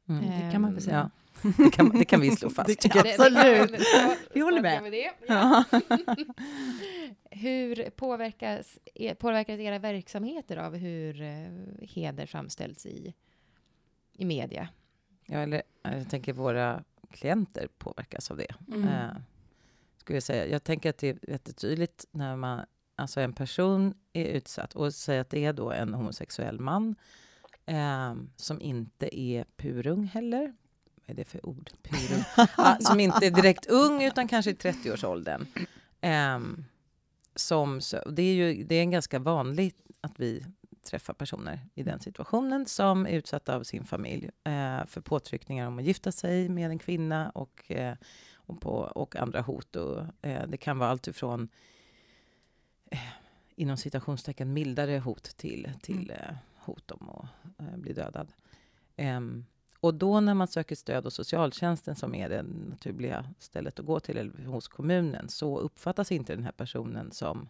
Mm. 0.09 0.25
Det 0.45 0.51
kan 0.51 0.61
man 0.61 0.73
väl 0.73 0.83
säga. 0.83 1.11
Ja, 1.43 1.51
det 1.57 1.71
kan, 1.71 1.89
det 1.89 2.05
kan 2.05 2.21
vi 2.21 2.31
slå 2.31 2.49
fast. 2.49 2.67
Det 2.67 2.75
tycker 2.75 2.97
jag 2.97 3.05
det- 3.05 3.13
absolut. 3.13 3.71
det- 3.71 3.77
det- 3.77 4.17
Vi 4.33 4.41
håller 4.41 4.61
med. 4.61 4.91
det. 4.91 5.11
Ja. 5.27 5.63
Ja. 5.69 5.79
Hur 7.31 7.89
påverkas, 7.89 8.79
påverkas 9.19 9.59
era 9.59 9.79
verksamheter 9.79 10.57
av 10.57 10.75
hur 10.75 11.21
eh, 11.21 11.87
heder 11.89 12.25
framställs 12.25 12.85
i, 12.85 13.13
i 14.13 14.25
media? 14.25 14.69
Ja, 15.25 15.37
eller 15.39 15.63
eh, 15.85 15.97
jag 15.97 16.09
tänker 16.09 16.33
våra 16.33 16.83
klienter 17.11 17.67
påverkas 17.77 18.31
av 18.31 18.37
det. 18.37 18.55
Mm. 18.67 18.87
Eh, 18.87 19.09
skulle 19.97 20.15
jag, 20.15 20.23
säga. 20.23 20.47
jag 20.47 20.63
tänker 20.63 20.89
att 20.89 20.97
det 20.97 21.09
är 21.09 21.31
jättetydligt 21.31 22.05
när 22.11 22.35
man, 22.35 22.65
alltså 22.95 23.21
en 23.21 23.33
person 23.33 23.93
är 24.13 24.25
utsatt 24.25 24.73
och 24.75 24.93
säger 24.93 25.21
att 25.21 25.29
det 25.29 25.45
är 25.45 25.53
då 25.53 25.71
en 25.71 25.93
homosexuell 25.93 26.59
man 26.59 26.95
eh, 27.65 28.15
som 28.35 28.61
inte 28.61 29.19
är 29.19 29.45
purung 29.57 30.03
heller. 30.03 30.53
Är 31.11 31.15
det 31.15 31.25
för 31.25 31.45
ord? 31.45 31.69
Ah, 32.57 32.77
som 32.79 32.99
inte 32.99 33.25
är 33.25 33.31
direkt 33.31 33.65
ung 33.65 34.03
utan 34.03 34.27
kanske 34.27 34.51
i 34.51 34.53
30-årsåldern. 34.53 35.45
Ehm, 36.01 36.65
som, 37.35 37.81
så, 37.81 38.09
det, 38.09 38.21
är 38.21 38.33
ju, 38.33 38.63
det 38.63 38.75
är 38.75 38.81
en 38.81 38.91
ganska 38.91 39.19
vanligt 39.19 39.75
att 40.01 40.19
vi 40.19 40.45
träffar 40.83 41.13
personer 41.13 41.59
i 41.75 41.83
den 41.83 41.99
situationen 41.99 42.65
som 42.65 43.05
är 43.05 43.11
utsatta 43.11 43.55
av 43.55 43.63
sin 43.63 43.83
familj 43.83 44.29
eh, 44.43 44.85
för 44.85 45.01
påtryckningar 45.01 45.67
om 45.67 45.79
att 45.79 45.85
gifta 45.85 46.11
sig 46.11 46.49
med 46.49 46.69
en 46.69 46.79
kvinna 46.79 47.29
och, 47.29 47.71
eh, 47.71 47.95
och, 48.33 48.61
på, 48.61 48.71
och 48.71 49.15
andra 49.15 49.41
hot. 49.41 49.75
Och, 49.75 50.05
eh, 50.21 50.47
det 50.47 50.57
kan 50.57 50.77
vara 50.77 50.89
allt 50.89 51.07
ifrån 51.07 51.49
eh, 52.91 52.99
inom 53.55 53.77
citationstecken 53.77 54.53
mildare 54.53 54.99
hot 54.99 55.23
till, 55.23 55.71
till 55.81 56.09
eh, 56.11 56.35
hot 56.55 56.91
om 56.91 57.09
att 57.09 57.25
eh, 57.59 57.77
bli 57.77 57.93
dödad. 57.93 58.33
Ehm, 58.95 59.45
och 59.81 59.93
då 59.93 60.19
när 60.19 60.33
man 60.33 60.47
söker 60.47 60.75
stöd 60.75 61.03
hos 61.03 61.13
socialtjänsten, 61.13 61.95
som 61.95 62.15
är 62.15 62.29
det 62.29 62.43
naturliga 62.43 63.25
stället 63.39 63.79
att 63.79 63.85
gå 63.85 63.99
till, 63.99 64.17
eller 64.17 64.45
hos 64.45 64.67
kommunen, 64.67 65.29
så 65.29 65.59
uppfattas 65.59 66.11
inte 66.11 66.35
den 66.35 66.43
här 66.43 66.51
personen 66.51 67.11
som 67.11 67.49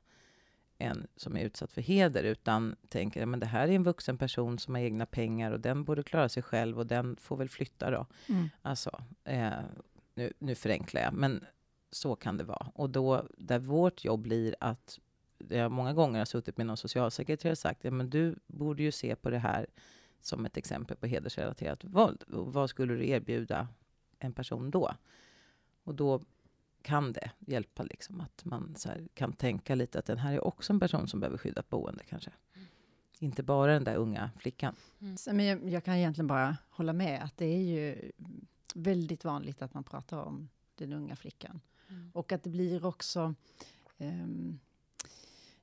en 0.77 1.07
som 1.15 1.37
är 1.37 1.45
utsatt 1.45 1.71
för 1.71 1.81
heder, 1.81 2.23
utan 2.23 2.75
tänker 2.89 3.33
att 3.33 3.39
det 3.39 3.45
här 3.45 3.67
är 3.67 3.71
en 3.71 3.83
vuxen 3.83 4.17
person 4.17 4.59
som 4.59 4.75
har 4.75 4.81
egna 4.81 5.05
pengar 5.05 5.51
och 5.51 5.59
den 5.59 5.83
borde 5.83 6.03
klara 6.03 6.29
sig 6.29 6.43
själv 6.43 6.79
och 6.79 6.87
den 6.87 7.15
får 7.15 7.37
väl 7.37 7.49
flytta 7.49 7.91
då. 7.91 8.05
Mm. 8.29 8.49
Alltså, 8.61 9.03
eh, 9.23 9.51
nu, 10.15 10.33
nu 10.39 10.55
förenklar 10.55 11.01
jag, 11.01 11.13
men 11.13 11.45
så 11.91 12.15
kan 12.15 12.37
det 12.37 12.43
vara. 12.43 12.71
Och 12.73 12.89
då, 12.89 13.27
där 13.37 13.59
vårt 13.59 14.03
jobb 14.03 14.21
blir 14.21 14.55
att 14.59 14.99
jag 15.49 15.71
många 15.71 15.93
gånger 15.93 16.19
har 16.19 16.25
suttit 16.25 16.57
med 16.57 16.65
någon 16.65 16.77
socialsekreterare 16.77 17.51
och 17.51 17.57
sagt, 17.57 17.83
ja 17.83 17.91
men 17.91 18.09
du 18.09 18.35
borde 18.47 18.83
ju 18.83 18.91
se 18.91 19.15
på 19.15 19.29
det 19.29 19.39
här 19.39 19.67
som 20.25 20.45
ett 20.45 20.57
exempel 20.57 20.97
på 20.97 21.07
hedersrelaterat 21.07 21.83
våld. 21.83 22.23
Och 22.23 22.53
vad 22.53 22.69
skulle 22.69 22.93
du 22.93 23.07
erbjuda 23.07 23.67
en 24.19 24.33
person 24.33 24.71
då? 24.71 24.95
Och 25.83 25.95
då 25.95 26.21
kan 26.81 27.13
det 27.13 27.31
hjälpa 27.39 27.83
liksom 27.83 28.21
att 28.21 28.45
man 28.45 28.75
så 28.75 28.89
här, 28.89 29.07
kan 29.13 29.33
tänka 29.33 29.75
lite 29.75 29.99
att 29.99 30.05
den 30.05 30.17
här 30.17 30.33
är 30.33 30.43
också 30.43 30.73
en 30.73 30.79
person 30.79 31.07
som 31.07 31.19
behöver 31.19 31.37
skyddat 31.37 31.69
boende 31.69 32.03
kanske. 32.03 32.31
Inte 33.19 33.43
bara 33.43 33.73
den 33.73 33.83
där 33.83 33.95
unga 33.95 34.31
flickan. 34.39 34.75
Så, 35.17 35.33
men 35.33 35.45
jag, 35.45 35.69
jag 35.69 35.83
kan 35.83 35.95
egentligen 35.95 36.27
bara 36.27 36.57
hålla 36.69 36.93
med 36.93 37.23
att 37.23 37.37
det 37.37 37.45
är 37.45 37.61
ju 37.61 38.11
väldigt 38.75 39.23
vanligt 39.23 39.61
att 39.61 39.73
man 39.73 39.83
pratar 39.83 40.17
om 40.17 40.49
den 40.75 40.93
unga 40.93 41.15
flickan. 41.15 41.61
Mm. 41.89 42.11
Och 42.13 42.31
att 42.31 42.43
det 42.43 42.49
blir 42.49 42.85
också... 42.85 43.35
ehm, 43.97 44.59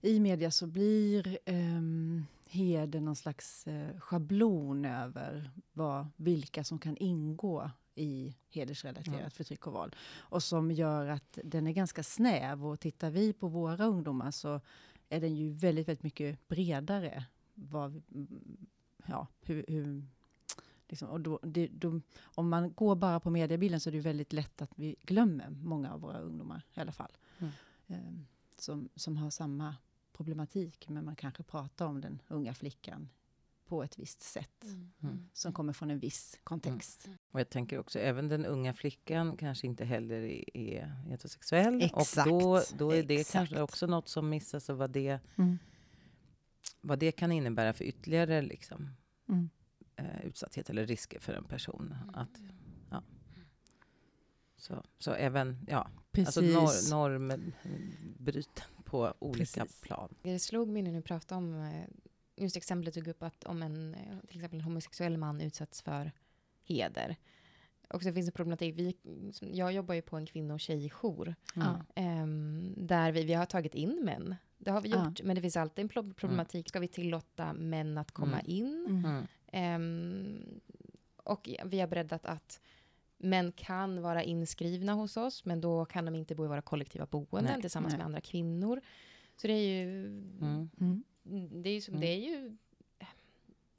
I 0.00 0.20
media 0.20 0.50
så 0.50 0.66
blir 0.66 1.38
um, 1.46 2.26
heder 2.50 3.00
någon 3.00 3.16
slags 3.16 3.66
eh, 3.66 4.00
schablon 4.00 4.84
över 4.84 5.50
vad, 5.72 6.06
vilka 6.16 6.64
som 6.64 6.78
kan 6.78 6.96
ingå 6.96 7.70
i 7.94 8.36
hedersrelaterat 8.48 9.20
Ja. 9.22 9.30
förtryck 9.30 9.66
och 9.66 9.72
våld. 9.72 9.96
Och 10.18 10.42
som 10.42 10.70
gör 10.70 11.06
att 11.08 11.38
den 11.44 11.66
är 11.66 11.72
ganska 11.72 12.02
snäv. 12.02 12.66
Och 12.66 12.80
tittar 12.80 13.10
vi 13.10 13.32
på 13.32 13.48
våra 13.48 13.84
ungdomar 13.86 14.30
så 14.30 14.60
är 15.08 15.20
den 15.20 15.36
ju 15.36 15.50
väldigt, 15.50 15.88
väldigt 15.88 16.02
mycket 16.02 16.48
bredare. 16.48 17.24
Vad, 17.54 18.02
mm, 18.14 18.66
ja, 19.06 19.26
hur, 19.40 19.64
hur, 19.68 20.06
liksom, 20.88 21.08
och 21.08 21.20
då, 21.20 21.40
det, 21.42 21.66
då, 21.68 22.00
om 22.22 22.48
man 22.48 22.72
går 22.72 22.96
bara 22.96 23.20
på 23.20 23.30
mediebilden 23.30 23.80
så 23.80 23.90
är 23.90 23.92
det 23.92 23.96
ju 23.98 24.02
väldigt 24.02 24.32
lätt 24.32 24.62
att 24.62 24.70
vi 24.76 24.96
glömmer 25.02 25.50
många 25.50 25.92
av 25.92 26.00
våra 26.00 26.18
ungdomar 26.20 26.62
i 26.74 26.80
alla 26.80 26.92
fall. 26.92 27.12
Mm. 27.38 27.52
Ehm, 27.86 28.26
som, 28.58 28.88
som 28.94 29.16
har 29.16 29.30
samma 29.30 29.76
problematik, 30.18 30.88
men 30.88 31.04
man 31.04 31.16
kanske 31.16 31.42
pratar 31.42 31.86
om 31.86 32.00
den 32.00 32.22
unga 32.28 32.54
flickan 32.54 33.08
på 33.66 33.82
ett 33.82 33.98
visst 33.98 34.22
sätt. 34.22 34.64
Mm. 35.02 35.28
Som 35.32 35.52
kommer 35.52 35.72
från 35.72 35.90
en 35.90 35.98
viss 35.98 36.38
kontext. 36.44 37.08
Och 37.30 37.40
jag 37.40 37.50
tänker 37.50 37.78
också, 37.78 37.98
även 37.98 38.28
den 38.28 38.46
unga 38.46 38.72
flickan 38.74 39.36
kanske 39.36 39.66
inte 39.66 39.84
heller 39.84 40.16
är, 40.22 40.56
är 40.56 40.86
heterosexuell. 40.86 41.82
Exakt, 41.82 42.30
Och 42.30 42.40
då, 42.40 42.62
då 42.78 42.90
är 42.90 43.02
det 43.02 43.14
exakt. 43.20 43.32
kanske 43.32 43.60
också 43.60 43.86
något 43.86 44.08
som 44.08 44.28
missas 44.28 44.68
och 44.68 44.78
vad 44.78 44.90
det, 44.90 45.20
Mm. 45.36 45.58
vad 46.80 46.98
det 46.98 47.12
kan 47.12 47.32
innebära 47.32 47.72
för 47.72 47.84
ytterligare 47.84 48.42
liksom, 48.42 48.90
Mm. 49.28 49.50
eh, 49.96 50.26
utsatthet 50.26 50.70
eller 50.70 50.86
risker 50.86 51.20
för 51.20 51.32
en 51.32 51.44
person. 51.44 51.94
Mm. 52.02 52.14
Att, 52.14 52.40
ja. 52.90 53.02
så, 54.56 54.84
så 54.98 55.12
även, 55.12 55.66
ja, 55.68 55.90
Precis. 56.12 56.36
alltså 56.36 56.40
nor, 56.40 56.90
normbryten 56.90 58.64
på 58.90 59.14
olika 59.18 59.60
Precis. 59.64 59.80
plan. 59.80 60.14
Det 60.22 60.38
slog 60.38 60.68
mig 60.68 60.82
nu 60.82 60.90
när 60.90 60.96
du 60.98 61.02
pratade 61.02 61.38
om 61.38 61.54
eh, 61.62 61.84
just 62.44 62.56
exemplet 62.56 62.94
du 62.94 63.00
tog 63.00 63.08
upp 63.08 63.22
att 63.22 63.44
om 63.44 63.62
en, 63.62 63.94
eh, 63.94 64.00
till 64.28 64.36
exempel 64.38 64.58
en 64.58 64.64
homosexuell 64.64 65.16
man 65.18 65.40
utsätts 65.40 65.82
för 65.82 66.12
heder. 66.64 67.16
Och 67.90 68.02
så 68.02 68.12
finns 68.12 68.26
det 68.26 68.32
problematik. 68.32 68.74
Vi, 68.78 68.96
jag 69.40 69.72
jobbar 69.72 69.94
ju 69.94 70.02
på 70.02 70.16
en 70.16 70.26
kvinno 70.26 70.54
och 70.54 70.60
tjejjour 70.60 71.34
Mm. 71.56 71.68
Ehm, 71.94 72.74
där 72.76 73.12
vi, 73.12 73.24
vi 73.24 73.34
har 73.34 73.46
tagit 73.46 73.74
in 73.74 74.04
män. 74.04 74.34
Det 74.58 74.70
har 74.70 74.80
vi 74.80 74.88
gjort, 74.88 75.22
men 75.22 75.36
det 75.36 75.42
finns 75.42 75.56
alltid 75.56 75.82
en 75.82 75.88
pro- 75.88 76.14
problematik. 76.14 76.68
Ska 76.68 76.80
vi 76.80 76.88
tillåta 76.88 77.52
män 77.52 77.98
att 77.98 78.12
komma 78.12 78.40
Mm. 78.40 78.44
in? 78.50 78.86
Mm. 78.88 79.04
Mm. 79.04 79.26
Ehm, 79.52 80.60
och 81.16 81.48
vi 81.64 81.80
har 81.80 81.86
breddat 81.88 82.26
att 82.26 82.60
män 83.18 83.52
kan 83.52 84.02
vara 84.02 84.22
inskrivna 84.22 84.92
hos 84.92 85.16
oss, 85.16 85.44
men 85.44 85.60
då 85.60 85.84
kan 85.84 86.04
de 86.04 86.14
inte 86.14 86.34
bo 86.34 86.44
i 86.44 86.48
våra 86.48 86.62
kollektiva 86.62 87.06
boenden 87.06 87.52
Nej, 87.52 87.60
tillsammans 87.60 87.92
nej. 87.92 87.98
med 87.98 88.04
andra 88.04 88.20
kvinnor. 88.20 88.80
Så 89.36 89.46
det 89.46 89.52
är 89.52 89.68
ju, 89.84 90.06
Mm. 90.40 90.70
Mm. 90.80 91.02
det 91.62 91.68
är 91.70 91.74
ju, 91.74 91.80
som, 91.80 91.94
Mm. 91.94 92.00
det 92.00 92.06
är 92.08 92.18
ju 92.28 92.56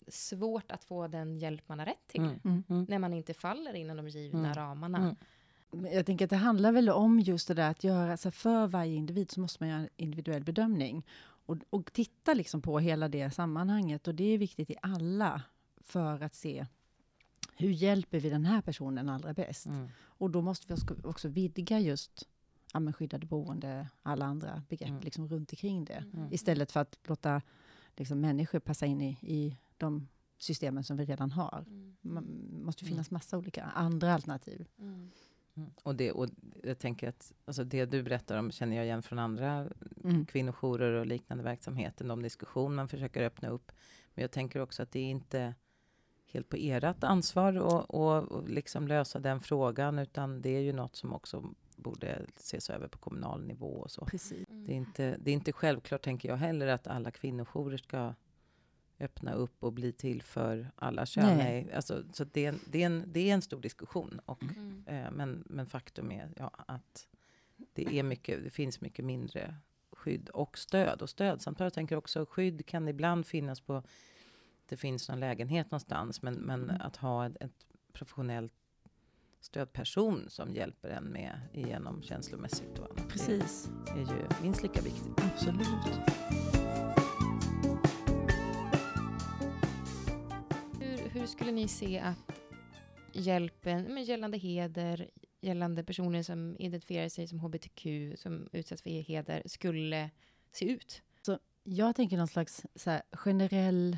svårt 0.08 0.72
att 0.72 0.84
få 0.84 1.08
den 1.08 1.38
hjälp 1.40 1.64
man 1.70 1.80
har 1.80 1.86
rätt 1.86 2.08
till. 2.08 2.22
Mm. 2.22 2.40
Mm. 2.44 2.64
Mm. 2.70 2.86
När 2.90 3.00
man 3.00 3.14
inte 3.14 3.34
faller 3.34 3.74
inom 3.74 3.98
de 3.98 4.08
givna 4.10 4.40
Mm. 4.40 4.54
ramarna. 4.54 4.98
Mm. 4.98 5.16
Men 5.72 5.92
Jag 5.94 6.06
tänker 6.06 6.26
att 6.26 6.30
det 6.30 6.36
handlar 6.36 6.72
väl 6.72 6.90
om 6.90 7.20
just 7.20 7.48
det 7.48 7.54
där 7.54 7.70
att 7.72 7.84
göra, 7.84 8.12
alltså 8.12 8.32
för 8.32 8.68
varje 8.68 8.96
individ 8.96 9.32
så 9.32 9.40
måste 9.42 9.64
man 9.64 9.70
göra 9.70 9.80
en 9.80 9.90
individuell 9.98 10.44
bedömning. 10.44 11.06
Och, 11.46 11.58
och 11.70 11.94
titta 11.94 12.34
liksom 12.34 12.62
på 12.62 12.80
hela 12.80 13.08
det 13.10 13.32
sammanhanget. 13.32 14.08
Och 14.08 14.16
det 14.16 14.24
är 14.24 14.38
viktigt 14.38 14.70
i 14.70 14.76
alla 14.82 15.42
för 15.82 16.24
att 16.24 16.36
se 16.36 16.66
hur 17.60 17.70
hjälper 17.70 18.20
vi 18.20 18.30
den 18.30 18.46
här 18.46 18.62
personen 18.62 19.10
allra 19.10 19.34
bäst. 19.34 19.66
Mm. 19.66 19.88
Och 20.02 20.30
då 20.30 20.42
måste 20.42 20.74
vi 20.74 20.82
också, 21.04 21.28
vidga 21.28 21.80
just 21.80 22.28
ja, 22.74 22.80
men 22.80 22.94
skyddade 22.94 23.26
boende, 23.26 23.88
alla 24.04 24.26
andra 24.26 24.64
begrepp 24.70 24.90
Mm. 24.90 25.02
liksom 25.02 25.28
runt 25.28 25.52
omkring 25.52 25.86
det. 25.86 26.04
Mm. 26.14 26.34
Istället 26.34 26.72
för 26.72 26.80
att 26.80 26.98
låta 27.04 27.42
liksom, 27.96 28.22
människor 28.22 28.60
passa 28.60 28.86
in 28.86 29.02
i, 29.02 29.18
i 29.22 29.58
de 29.78 30.08
systemen 30.38 30.84
som 30.84 30.98
vi 30.98 31.06
redan 31.06 31.32
har. 31.32 31.64
Mm. 31.68 31.96
Man 32.02 32.24
måste 32.64 32.86
ju 32.86 32.90
finnas 32.92 33.12
massa 33.12 33.38
olika 33.38 33.64
andra 33.64 34.14
alternativ. 34.14 34.68
Mm. 34.80 35.12
Mm. 35.56 35.70
Och, 35.84 35.96
det, 35.96 36.12
och 36.12 36.30
jag 36.64 36.80
tänker 36.80 37.10
att 37.10 37.34
alltså 37.46 37.64
det 37.64 37.86
du 37.86 38.04
berättar 38.04 38.38
om 38.38 38.52
känner 38.52 38.76
jag 38.76 38.86
igen 38.86 39.04
från 39.04 39.20
andra 39.20 39.68
Mm. 40.04 40.26
kvinnojourer 40.26 40.92
och 40.92 41.06
liknande 41.06 41.44
verksamheter. 41.44 42.06
De 42.06 42.22
diskussion 42.22 42.76
man 42.76 42.88
försöker 42.88 43.24
öppna 43.24 43.50
upp. 43.50 43.72
Men 44.14 44.22
jag 44.22 44.32
tänker 44.32 44.60
också 44.60 44.84
att 44.84 44.92
det 44.92 45.00
är 45.00 45.10
inte 45.10 45.56
helt 46.32 46.50
på 46.50 46.58
ert 46.60 47.04
ansvar 47.04 47.54
att 47.54 47.90
och, 47.90 48.32
och 48.32 48.50
liksom 48.50 48.88
lösa 48.88 49.20
den 49.20 49.40
frågan. 49.40 50.00
Utan 50.00 50.42
det 50.42 50.50
är 50.50 50.62
ju 50.62 50.74
något 50.74 50.96
som 50.96 51.14
också 51.14 51.54
borde 51.76 52.26
ses 52.36 52.70
över 52.70 52.88
på 52.88 52.98
kommunal 52.98 53.44
nivå 53.46 53.68
och 53.68 53.92
så. 53.92 54.06
Precis. 54.06 54.48
Det 54.48 54.72
är 54.72 54.76
inte, 54.76 55.18
det 55.20 55.32
är 55.32 55.34
inte 55.36 55.52
självklart, 55.52 56.02
tänker 56.02 56.30
jag 56.30 56.38
heller, 56.38 56.68
att 56.68 56.88
alla 56.88 57.12
kvinnojourer 57.12 57.78
ska 57.78 58.14
öppna 59.00 59.34
upp 59.34 59.64
och 59.64 59.74
bli 59.74 59.92
till 59.92 60.22
för 60.24 60.72
alla 60.76 61.06
kön. 61.06 61.38
Nej. 61.38 61.64
Nej. 61.64 61.74
Alltså, 61.74 62.04
så 62.14 62.24
det, 62.24 62.46
är 62.46 62.50
en, 62.50 62.60
det, 62.68 62.82
är 62.82 62.86
en, 62.86 63.04
det 63.08 63.30
är 63.30 63.34
en 63.34 63.42
stor 63.42 63.62
diskussion. 63.62 64.22
Och, 64.26 64.44
Mm. 64.44 64.84
eh, 64.88 65.12
men, 65.12 65.44
men 65.50 65.66
faktum 65.66 66.12
är 66.12 66.30
ja, 66.38 66.52
att 66.68 67.08
det, 67.74 68.00
är 68.00 68.04
mycket, 68.04 68.44
det 68.44 68.50
finns 68.50 68.82
mycket 68.82 69.06
mindre 69.06 69.56
skydd 69.92 70.30
och 70.30 70.58
stöd. 70.58 71.02
Och 71.02 71.10
stödsamtal, 71.10 71.66
jag 71.66 71.74
tänker 71.74 71.96
också 71.96 72.26
skydd 72.30 72.66
kan 72.66 72.88
ibland 72.88 73.26
finnas 73.26 73.62
på, 73.62 73.84
det 74.70 74.78
finns 74.78 75.10
någon 75.10 75.20
lägenhet 75.20 75.72
någonstans, 75.72 76.22
men, 76.22 76.34
men 76.34 76.64
Mm. 76.64 76.82
att 76.82 76.96
ha 76.96 77.26
ett, 77.26 77.38
ett 77.42 77.66
professionellt 77.94 78.54
stödperson 79.42 80.26
som 80.30 80.54
hjälper 80.56 80.90
en 80.90 81.04
med 81.04 81.42
igenom 81.54 82.02
känslomässigt 82.04 82.80
och 82.80 82.86
annat. 82.92 83.10
Precis. 83.10 83.70
Det 83.86 83.92
är 84.02 84.18
ju 84.18 84.28
minst 84.42 84.64
lika 84.64 84.82
viktigt. 84.82 85.14
Absolut. 85.34 85.68
Hur, 90.80 91.10
hur 91.10 91.26
skulle 91.28 91.52
ni 91.52 91.68
se 91.68 92.00
att 92.00 92.32
hjälpen 93.14 93.84
men 93.94 94.04
gällande 94.04 94.38
heder, 94.38 95.10
gällande 95.42 95.84
personer 95.84 96.24
som 96.24 96.56
identifierar 96.60 97.10
sig 97.10 97.28
som 97.28 97.40
hbtq, 97.40 97.88
som 98.16 98.50
utsätts 98.52 98.82
för 98.82 98.90
heder, 98.90 99.44
skulle 99.46 100.10
se 100.52 100.66
ut? 100.66 101.02
Jag 101.64 101.96
tänker 101.96 102.18
någon 102.18 102.28
slags 102.28 102.66
så 102.76 102.90
här, 102.90 103.02
generell 103.12 103.98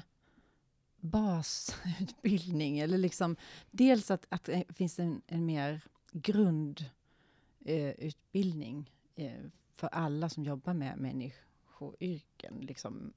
basutbildning. 1.01 2.79
Eller 2.79 2.97
liksom, 2.97 3.35
dels 3.71 4.11
att, 4.11 4.25
att 4.29 4.43
det 4.43 4.73
finns 4.73 4.99
en, 4.99 5.21
en 5.27 5.45
mer 5.45 5.81
grundutbildning 6.11 8.91
eh, 9.15 9.25
eh, 9.25 9.41
för 9.73 9.87
alla 9.87 10.29
som 10.29 10.43
jobbar 10.43 10.73
med 10.73 10.97
människoyrken. 10.97 12.57
Liksom, 12.61 13.13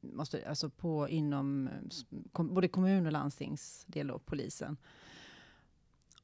måste, 0.00 0.48
alltså 0.48 0.70
på, 0.70 1.08
inom 1.08 1.70
kom, 2.32 2.54
både 2.54 2.68
kommun 2.68 3.06
och 3.06 3.12
landstingsdel 3.12 4.10
och 4.10 4.26
polisen. 4.26 4.76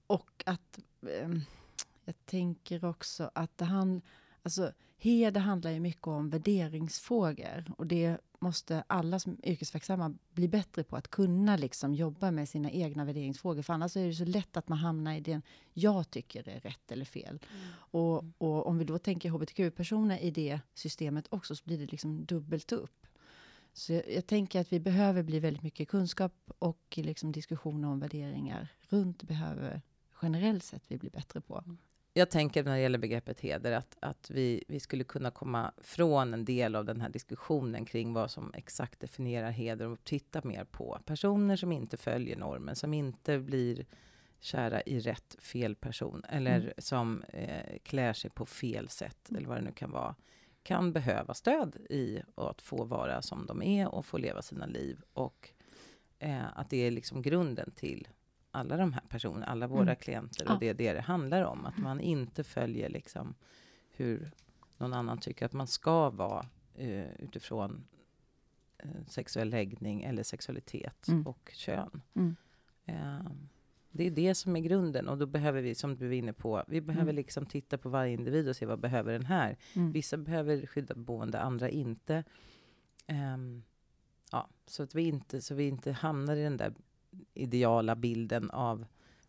Och 0.06 0.42
att 0.46 0.80
eh, 1.02 1.30
jag 2.04 2.14
tänker 2.24 2.84
också 2.84 3.30
att 3.34 3.58
det 3.58 3.64
handlar... 3.64 4.02
alltså, 4.42 4.72
heder 4.96 5.40
handlar 5.40 5.70
ju 5.70 5.80
mycket 5.80 6.06
om 6.06 6.30
värderingsfrågor. 6.30 7.72
Och 7.78 7.86
det 7.86 8.18
måste 8.42 8.84
alla 8.86 9.18
som 9.18 9.36
är 9.42 9.52
yrkesverksamma 9.52 10.14
bli 10.30 10.48
bättre 10.48 10.84
på 10.84 10.96
att 10.96 11.08
kunna 11.08 11.56
liksom 11.56 11.94
jobba 11.94 12.30
med 12.30 12.48
sina 12.48 12.70
egna 12.70 13.04
värderingsfrågor. 13.04 13.62
För 13.62 13.72
annars 13.72 13.96
är 13.96 14.06
det 14.06 14.14
så 14.14 14.24
lätt 14.24 14.56
att 14.56 14.68
man 14.68 14.78
hamnar 14.78 15.14
i 15.14 15.20
det 15.20 15.40
jag 15.72 16.10
tycker 16.10 16.48
är 16.48 16.60
rätt 16.60 16.92
eller 16.92 17.04
fel. 17.04 17.38
Och, 17.74 18.24
och 18.38 18.66
om 18.66 18.78
vi 18.78 18.84
då 18.84 18.98
tänker 18.98 19.30
hbtq-personer 19.30 20.18
i 20.18 20.30
det 20.30 20.60
systemet 20.74 21.26
också 21.30 21.56
så 21.56 21.64
blir 21.64 21.78
det 21.78 21.90
liksom 21.92 22.24
dubbelt 22.24 22.72
upp. 22.72 23.06
Så 23.72 23.92
jag, 23.92 24.12
jag 24.12 24.26
tänker 24.26 24.60
att 24.60 24.72
vi 24.72 24.80
behöver 24.80 25.22
bli 25.22 25.40
väldigt 25.40 25.62
mycket 25.62 25.88
kunskap 25.88 26.32
och 26.58 26.98
liksom 27.02 27.32
diskussioner 27.32 27.88
om 27.88 28.00
värderingar 28.00 28.68
runt 28.88 29.22
behöver 29.22 29.82
generellt 30.22 30.64
sett 30.64 30.82
vi 30.88 30.98
bli 30.98 31.10
bättre 31.10 31.40
på. 31.40 31.64
Jag 32.14 32.30
tänker 32.30 32.64
när 32.64 32.72
det 32.72 32.80
gäller 32.80 32.98
begreppet 32.98 33.40
heder 33.40 33.72
att, 33.72 33.96
att 34.00 34.30
vi, 34.30 34.64
vi 34.68 34.80
skulle 34.80 35.04
kunna 35.04 35.30
komma 35.30 35.72
från 35.78 36.34
en 36.34 36.44
del 36.44 36.76
av 36.76 36.84
den 36.84 37.00
här 37.00 37.08
diskussionen 37.08 37.84
kring 37.84 38.12
vad 38.12 38.30
som 38.30 38.54
exakt 38.54 39.00
definierar 39.00 39.50
heder 39.50 39.86
och 39.86 40.04
titta 40.04 40.40
mer 40.44 40.64
på 40.64 40.98
personer 41.04 41.56
som 41.56 41.72
inte 41.72 41.96
följer 41.96 42.36
normen, 42.36 42.76
som 42.76 42.94
inte 42.94 43.38
blir 43.38 43.86
kära 44.40 44.82
i 44.82 45.00
rätt 45.00 45.36
fel 45.38 45.74
person 45.74 46.22
eller 46.28 46.60
Mm. 46.60 46.72
som 46.78 47.22
eh, 47.22 47.78
klär 47.82 48.12
sig 48.12 48.30
på 48.30 48.46
fel 48.46 48.88
sätt 48.88 49.30
eller 49.30 49.48
vad 49.48 49.56
det 49.56 49.62
nu 49.62 49.72
kan 49.72 49.90
vara 49.90 50.14
kan 50.62 50.92
behöva 50.92 51.34
stöd 51.34 51.76
i 51.90 52.22
att 52.34 52.62
få 52.62 52.84
vara 52.84 53.22
som 53.22 53.46
de 53.46 53.62
är 53.62 53.94
och 53.94 54.06
få 54.06 54.18
leva 54.18 54.42
sina 54.42 54.66
liv 54.66 55.00
och 55.12 55.50
eh, 56.18 56.58
att 56.58 56.70
det 56.70 56.76
är 56.76 56.90
liksom 56.90 57.22
grunden 57.22 57.70
till 57.70 58.08
alla 58.54 58.76
de 58.76 58.92
här 58.92 59.02
personerna, 59.08 59.46
alla 59.46 59.66
våra 59.66 59.82
Mm. 59.82 59.96
klienter 59.96 60.44
Ja. 60.48 60.54
och 60.54 60.60
det 60.60 60.68
är 60.68 60.74
det 60.74 60.92
det 60.92 61.00
handlar 61.00 61.42
om. 61.42 61.66
Att 61.66 61.78
man 61.78 62.00
inte 62.00 62.44
följer 62.44 62.88
liksom 62.88 63.34
hur 63.90 64.30
någon 64.78 64.92
annan 64.92 65.18
tycker 65.18 65.46
att 65.46 65.52
man 65.52 65.66
ska 65.66 66.10
vara 66.10 66.46
eh, 66.74 67.12
utifrån 67.18 67.84
eh, 68.78 68.90
sexuell 69.06 69.48
läggning 69.50 70.02
eller 70.02 70.22
sexualitet 70.22 71.08
Mm. 71.08 71.26
och 71.26 71.50
kön. 71.54 72.00
Mm. 72.14 72.36
Eh, 72.86 73.30
det 73.90 74.06
är 74.06 74.10
det 74.10 74.34
som 74.34 74.56
är 74.56 74.60
grunden 74.60 75.08
och 75.08 75.18
då 75.18 75.26
behöver 75.26 75.62
vi, 75.62 75.74
som 75.74 75.96
du 75.96 76.06
var 76.06 76.14
inne 76.14 76.32
på, 76.32 76.64
vi 76.68 76.80
behöver 76.80 77.02
Mm. 77.12 77.16
liksom 77.16 77.46
titta 77.46 77.78
på 77.78 77.88
varje 77.88 78.12
individ 78.12 78.48
och 78.48 78.56
se 78.56 78.66
vad 78.66 78.80
behöver 78.80 79.12
den 79.12 79.26
här. 79.26 79.56
Mm. 79.74 79.92
Vissa 79.92 80.16
behöver 80.16 80.66
skyddat 80.66 80.96
boende, 80.96 81.40
andra 81.40 81.68
inte. 81.68 82.24
Ehm, 83.06 83.62
ja, 84.32 84.48
så 84.66 84.82
att 84.82 84.94
vi 84.94 85.02
inte, 85.02 85.40
så 85.42 85.54
vi 85.54 85.68
inte 85.68 85.92
hamnar 85.92 86.36
i 86.36 86.42
den 86.42 86.56
där 86.56 86.74
ideala 87.34 87.96
bilden 87.96 88.50
av 88.50 88.84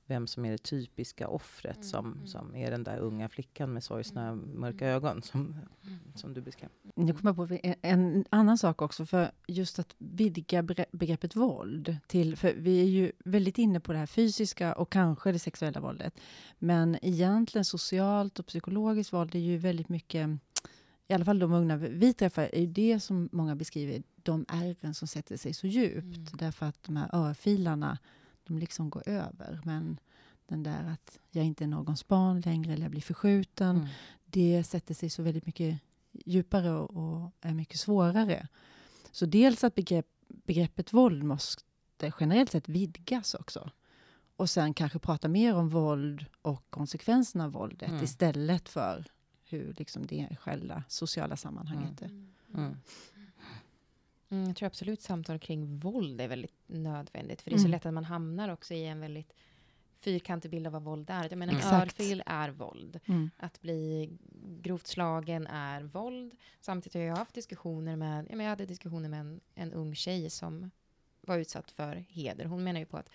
vem 0.06 0.28
som 0.28 0.46
är 0.46 0.52
det 0.52 0.58
typiska 0.58 1.28
offret 1.28 1.76
Mm, 1.76 1.84
som, 1.84 2.06
mm. 2.13 2.28
som 2.28 2.56
är 2.56 2.72
den 2.72 2.84
där 2.84 2.98
unga 2.98 3.30
flickan 3.30 3.74
med 3.74 3.84
sorgsna 3.84 4.28
Mm, 4.28 4.39
mörka 4.60 4.86
mm. 4.86 4.96
ögon 4.96 5.22
som, 5.22 5.39
Mm. 5.84 6.00
som 6.15 6.34
du 6.34 6.41
beskrev. 6.41 6.69
Jag 6.96 7.17
kommer 7.17 7.34
på 7.34 7.58
en, 7.63 7.76
en 7.82 8.26
annan 8.30 8.58
sak 8.58 8.82
också, 8.82 9.06
för 9.06 9.32
just 9.48 9.80
att 9.80 9.96
vidga 9.98 10.62
begre- 10.63 10.86
begreppet 10.91 11.36
våld. 11.36 11.98
Till, 12.08 12.38
för 12.38 12.54
vi 12.58 12.82
är 12.82 12.86
ju 12.86 13.12
väldigt 13.26 13.58
inne 13.58 13.80
på 13.80 13.91
det 13.91 13.98
här 14.00 14.06
fysiska 14.06 14.74
och 14.74 14.91
kanske 14.91 15.32
det 15.32 15.39
sexuella 15.39 15.80
våldet. 15.80 16.13
Men 16.60 16.98
egentligen 17.02 17.65
socialt 17.65 18.39
och 18.39 18.46
psykologiskt 18.46 19.13
våld 19.13 19.36
är 19.36 19.39
ju 19.39 19.58
väldigt 19.58 19.89
mycket, 19.89 20.30
i 21.08 21.13
alla 21.13 21.26
fall 21.26 21.39
de 21.39 21.54
unga 21.54 21.78
vi 21.78 22.13
träffar, 22.13 22.50
är 22.54 22.68
det 22.68 23.00
som 23.00 23.30
många 23.32 23.56
beskriver, 23.56 24.04
de 24.16 24.46
ärren 24.48 24.94
som 24.94 25.08
sätter 25.08 25.38
sig 25.38 25.54
så 25.54 25.68
djupt. 25.68 26.06
Mm. 26.18 26.26
Därför 26.34 26.66
att 26.66 26.84
de 26.84 26.98
här 26.98 27.10
örfilarna, 27.13 27.98
de 28.44 28.58
liksom 28.60 28.89
går 28.89 29.04
över. 29.10 29.60
Men 29.63 30.00
den 30.48 30.63
där 30.63 30.84
att 30.94 31.20
jag 31.32 31.46
inte 31.46 31.63
är 31.63 31.68
någons 31.68 32.08
barn 32.08 32.42
längre 32.42 32.74
eller 32.74 32.82
jag 32.84 32.92
blir 32.92 33.02
förskjuten, 33.02 33.76
Mm. 33.78 33.88
det 34.26 34.63
sätter 34.63 34.94
sig 34.94 35.10
så 35.10 35.24
väldigt 35.24 35.46
mycket 35.46 35.80
djupare 36.26 36.72
och, 36.72 36.96
och 36.96 37.32
är 37.42 37.54
mycket 37.54 37.80
svårare. 37.80 38.48
Så 39.12 39.26
dels 39.26 39.63
att 39.63 39.76
begrepp, 39.76 40.08
begreppet 40.28 40.94
våld 40.94 41.24
måste 41.24 41.63
generellt 42.20 42.52
sett 42.52 42.70
vidgas 42.70 43.34
också. 43.34 43.70
Och 44.36 44.50
sen 44.50 44.74
kanske 44.74 45.00
prata 45.00 45.28
mer 45.28 45.56
om 45.56 45.70
våld 45.70 46.26
och 46.42 46.66
konsekvenserna 46.70 47.46
av 47.46 47.52
våldet 47.52 47.89
Mm. 47.89 48.04
istället 48.04 48.70
för 48.70 49.06
hur 49.45 49.73
liksom 49.77 50.06
det 50.08 50.27
själva 50.39 50.84
sociala 50.88 51.36
sammanhanget 51.36 52.01
är. 52.01 52.06
Mm. 52.53 52.77
Mm, 54.29 54.47
jag 54.47 54.56
tror 54.56 54.67
absolut 54.67 55.01
samtal 55.01 55.39
kring 55.39 55.79
våld 55.79 56.21
är 56.21 56.27
väldigt 56.27 56.56
nödvändigt. 56.67 57.41
För 57.41 57.49
det 57.49 57.56
är 57.56 57.58
så 57.58 57.62
Mm. 57.65 57.71
lätt 57.71 57.86
att 57.86 57.93
man 57.93 58.03
hamnar 58.06 58.49
också 58.49 58.73
i 58.73 58.86
en 58.86 58.99
väldigt 58.99 59.34
fyrkantig 59.99 60.51
bild 60.51 60.67
av 60.67 60.73
vad 60.73 60.84
våld 60.84 61.10
är. 61.10 61.27
Jag 61.29 61.38
menar, 61.38 61.53
en 61.53 61.58
Exakt. 61.60 61.82
örfil 61.99 62.23
är 62.25 62.49
våld. 62.49 62.99
Mm. 63.06 63.29
Att 63.38 63.62
bli 63.62 64.10
grovt 64.62 64.88
slagen 64.88 65.47
är 65.47 65.82
våld. 65.84 66.36
Samtidigt 66.62 66.93
har 66.93 67.01
jag 67.01 67.15
haft 67.15 67.36
diskussioner 67.36 67.95
med, 67.95 68.27
ja, 68.29 68.36
men 68.36 68.45
jag 68.45 68.49
hade 68.51 68.65
diskussioner 68.65 69.10
med 69.10 69.19
en, 69.19 69.41
en 69.56 69.73
ung 69.73 69.95
tjej 69.95 70.29
som 70.29 70.71
var 71.21 71.38
utsatt 71.38 71.71
för 71.71 71.95
heder. 71.95 72.45
Hon 72.45 72.63
menar 72.63 72.79
ju 72.79 72.86
på 72.86 72.97
att 72.97 73.10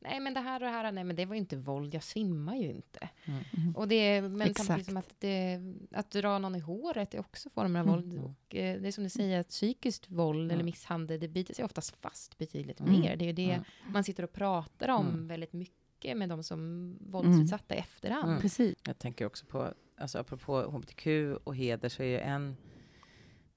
nej 0.00 0.20
men 0.20 0.34
det 0.34 0.40
här 0.40 0.54
och 0.60 0.66
det 0.66 0.72
här, 0.72 0.92
nej 0.92 1.04
men 1.04 1.16
det 1.16 1.24
var 1.26 1.34
ju 1.34 1.38
inte 1.40 1.56
våld, 1.56 1.94
jag 1.94 2.02
svimmar 2.02 2.56
ju 2.56 2.70
inte. 2.70 3.08
Mm. 3.24 3.76
Och 3.76 3.88
det, 3.88 4.20
men 4.22 4.40
Exakt. 4.42 4.66
samtidigt 4.66 4.86
som 4.86 4.96
att, 4.96 5.14
det, 5.20 5.60
att 5.92 6.10
dra 6.10 6.38
någon 6.38 6.54
i 6.54 6.58
håret 6.58 7.14
är 7.14 7.20
också 7.20 7.50
former 7.50 7.80
av 7.80 7.86
Mm. 7.88 7.94
våld. 8.00 8.18
Och 8.24 8.56
eh, 8.56 8.80
det 8.80 8.88
är 8.88 8.92
som 8.92 9.04
du 9.04 9.10
säger, 9.10 9.40
att 9.40 9.48
psykiskt 9.48 10.10
våld 10.10 10.40
eller 10.44 10.54
Mm. 10.54 10.64
misshandel, 10.66 11.20
det 11.20 11.28
biter 11.28 11.54
sig 11.54 11.64
oftast 11.64 11.96
fast 11.96 12.38
betydligt 12.38 12.80
Mm. 12.80 13.00
mer. 13.00 13.16
Det 13.16 13.24
är 13.24 13.26
ju 13.26 13.32
det 13.32 13.50
Mm. 13.52 13.64
man 13.92 14.04
sitter 14.04 14.22
och 14.22 14.32
pratar 14.32 14.88
om 14.88 15.06
Mm. 15.08 15.28
väldigt 15.28 15.52
mycket 15.52 16.16
med 16.16 16.28
de 16.28 16.42
som 16.42 16.94
våldsutsatta 17.00 17.74
i 17.74 17.78
efterhand. 17.78 18.28
Mm. 18.28 18.40
Precis. 18.40 18.74
Jag 18.86 18.98
tänker 18.98 19.26
också 19.26 19.46
på, 19.46 19.74
alltså 19.96 20.18
apropå 20.18 20.60
hbtq 20.62 21.06
och 21.44 21.56
heder 21.56 21.88
så 21.88 22.02
är 22.02 22.06
ju 22.06 22.18
en, 22.18 22.56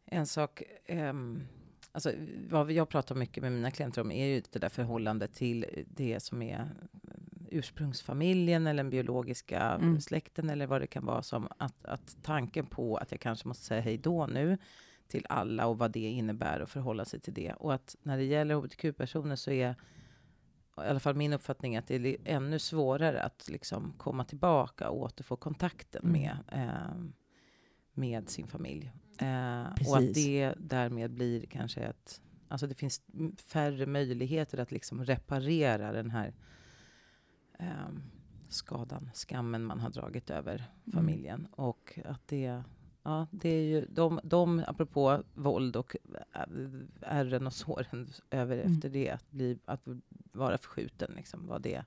en 0.06 0.28
sak, 0.28 0.64
ehm, 0.86 1.44
alltså 1.92 2.12
vad 2.50 2.72
jag 2.72 2.90
pratar 2.90 3.16
mycket 3.16 3.44
med 3.44 3.52
mina 3.52 3.72
klienter 3.72 4.02
om 4.02 4.12
är 4.12 4.26
ju 4.26 4.42
det 4.52 4.60
där 4.60 4.70
förhållandet 4.70 5.34
till 5.34 5.66
det 5.88 6.20
som 6.20 6.42
är 6.42 6.70
ursprungsfamiljen 7.50 8.68
eller 8.68 8.84
den 8.84 8.90
biologiska 8.90 9.60
Mm. 9.62 10.02
släkten 10.02 10.50
eller 10.50 10.68
vad 10.68 10.82
det 10.82 10.88
kan 10.88 11.06
vara 11.06 11.22
som 11.24 11.48
att, 11.58 11.86
att 11.86 12.18
tanken 12.22 12.66
på 12.66 12.98
att 12.98 13.12
jag 13.12 13.20
kanske 13.20 13.48
måste 13.48 13.66
säga 13.66 13.82
hej 13.82 13.98
då 13.98 14.28
nu 14.28 14.58
till 15.08 15.26
alla 15.30 15.68
och 15.68 15.78
vad 15.78 15.92
det 15.92 16.00
innebär 16.10 16.60
och 16.62 16.70
förhålla 16.70 17.06
sig 17.06 17.20
till 17.20 17.34
det. 17.34 17.54
Och 17.54 17.74
att 17.74 17.96
när 18.04 18.18
det 18.18 18.24
gäller 18.24 18.56
hbtq-personer 18.56 19.36
så 19.36 19.52
är 19.52 19.70
i 20.78 20.82
alla 20.90 21.00
fall 21.00 21.16
min 21.16 21.34
uppfattning 21.34 21.78
att 21.78 21.88
det 21.88 21.96
är 21.96 22.18
ännu 22.26 22.60
svårare 22.60 23.22
att 23.24 23.50
liksom 23.50 23.94
komma 23.98 24.26
tillbaka 24.26 24.90
och 24.90 25.02
återfå 25.02 25.36
kontakten 25.36 26.02
Mm. 26.04 26.12
med, 26.22 26.38
eh, 26.52 27.04
med 27.94 28.30
sin 28.30 28.48
familj. 28.48 28.92
Eh, 29.18 29.62
och 29.90 29.98
att 29.98 30.14
det 30.14 30.54
därmed 30.58 31.12
blir 31.12 31.46
kanske 31.46 31.82
ett... 31.82 32.22
Alltså 32.48 32.68
det 32.68 32.76
finns 32.76 33.02
färre 33.46 33.86
möjligheter 33.86 34.58
att 34.58 34.72
liksom 34.72 35.06
reparera 35.06 35.92
den 35.92 36.10
här 36.12 36.34
eh, 37.60 37.90
skadan, 38.50 39.10
skammen 39.14 39.64
man 39.66 39.80
har 39.80 39.90
dragit 39.90 40.30
över 40.30 40.56
Mm. 40.56 40.94
familjen. 40.94 41.48
Och 41.52 42.00
att 42.06 42.28
det... 42.28 42.64
Ja, 43.04 43.28
det 43.32 43.50
är 43.50 43.64
ju 43.64 43.86
de, 43.90 44.20
de 44.24 44.64
apropå 44.68 45.24
våld 45.34 45.76
och 45.76 45.96
äh, 46.34 46.42
ärren 47.02 47.48
och 47.48 47.54
såren 47.54 48.10
över 48.32 48.58
Mm. 48.58 48.74
efter 48.76 48.90
det, 48.90 49.10
att, 49.10 49.32
bli, 49.32 49.60
att 49.66 49.82
vara 50.32 50.58
förskjuten, 50.58 51.14
liksom, 51.16 51.48
vad 51.48 51.62
det 51.62 51.86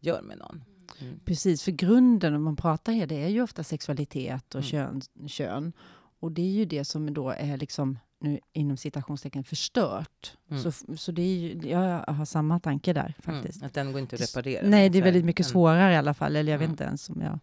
gör 0.00 0.22
med 0.22 0.38
någon. 0.38 0.64
Mm. 1.00 1.20
Precis, 1.24 1.62
för 1.62 1.72
grunden 1.72 2.34
om 2.34 2.42
man 2.42 2.56
pratar 2.56 2.92
här, 2.92 3.06
det 3.06 3.22
är 3.24 3.28
ju 3.28 3.42
ofta 3.42 3.64
sexualitet 3.64 4.54
och 4.54 4.60
Mm. 4.60 4.70
kön, 4.70 5.28
kön. 5.28 5.72
Och 6.20 6.32
det 6.32 6.42
är 6.42 6.50
ju 6.52 6.64
det 6.64 6.84
som 6.84 7.14
då 7.14 7.30
är 7.30 7.56
liksom, 7.56 7.98
nu 8.18 8.40
inom 8.52 8.76
citationstecken, 8.76 9.44
förstört. 9.44 10.36
Mm. 10.50 10.62
Så, 10.62 10.96
så 10.96 11.12
det 11.12 11.22
är 11.22 11.34
ju, 11.36 11.68
jag 11.70 11.98
har 12.06 12.24
samma 12.24 12.60
tanke 12.60 12.92
där 12.92 13.14
faktiskt. 13.18 13.56
Mm, 13.58 13.66
att 13.66 13.74
den 13.74 13.92
går 13.92 14.00
inte 14.00 14.16
att 14.16 14.22
reparera. 14.22 14.68
Nej, 14.68 14.88
det 14.88 14.98
är 14.98 15.02
väldigt 15.02 15.24
mycket 15.24 15.46
en- 15.46 15.50
svårare 15.52 15.92
i 15.92 15.96
alla 15.96 16.14
fall. 16.14 16.36
Eller 16.36 16.52
jag 16.52 16.58
vet 16.58 16.64
Mm. 16.66 16.72
inte 16.72 16.84
ens 16.84 17.10
om 17.10 17.20
jag 17.20 17.38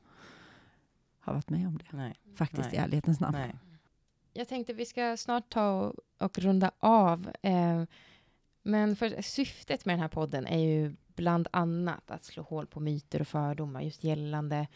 har 1.19 1.33
varit 1.33 1.49
med 1.49 1.67
om 1.67 1.77
det. 1.77 1.97
Nej, 1.97 2.13
Faktiskt, 2.35 2.61
Nej. 2.71 2.73
i 2.75 2.77
ärlighetens 2.77 3.19
namn. 3.19 3.37
nej. 3.37 3.55
Jag 4.33 4.47
tänkte 4.47 4.73
vi 4.73 4.85
ska 4.85 5.17
snart 5.17 5.49
ta 5.49 5.71
och, 5.81 5.93
och 6.25 6.39
runda 6.39 6.71
av. 6.79 7.31
Eh, 7.41 7.83
men 8.63 8.95
för 8.95 9.21
syftet 9.21 9.85
med 9.85 9.93
den 9.93 9.99
här 10.01 10.07
podden 10.07 10.45
är 10.47 10.59
ju 10.59 10.95
bland 11.15 11.47
annat 11.51 12.11
att 12.11 12.23
slå 12.23 12.43
hål 12.43 12.67
på 12.67 12.79
myter 12.79 13.21
och 13.21 13.27
fördomar 13.27 13.81
just 13.81 14.03
gällande 14.03 14.67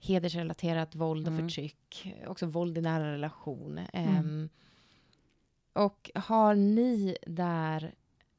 hedersrelaterat 0.00 0.94
våld 0.94 1.26
och 1.26 1.32
Mm. 1.32 1.48
förtryck. 1.48 2.14
Också 2.26 2.46
våld 2.46 2.78
i 2.78 2.80
nära 2.80 3.12
relation. 3.12 3.78
Mm. 3.78 4.16
Ehm, 4.16 4.48
och 5.72 6.10
har 6.14 6.54
ni 6.54 7.16
där, 7.26 7.94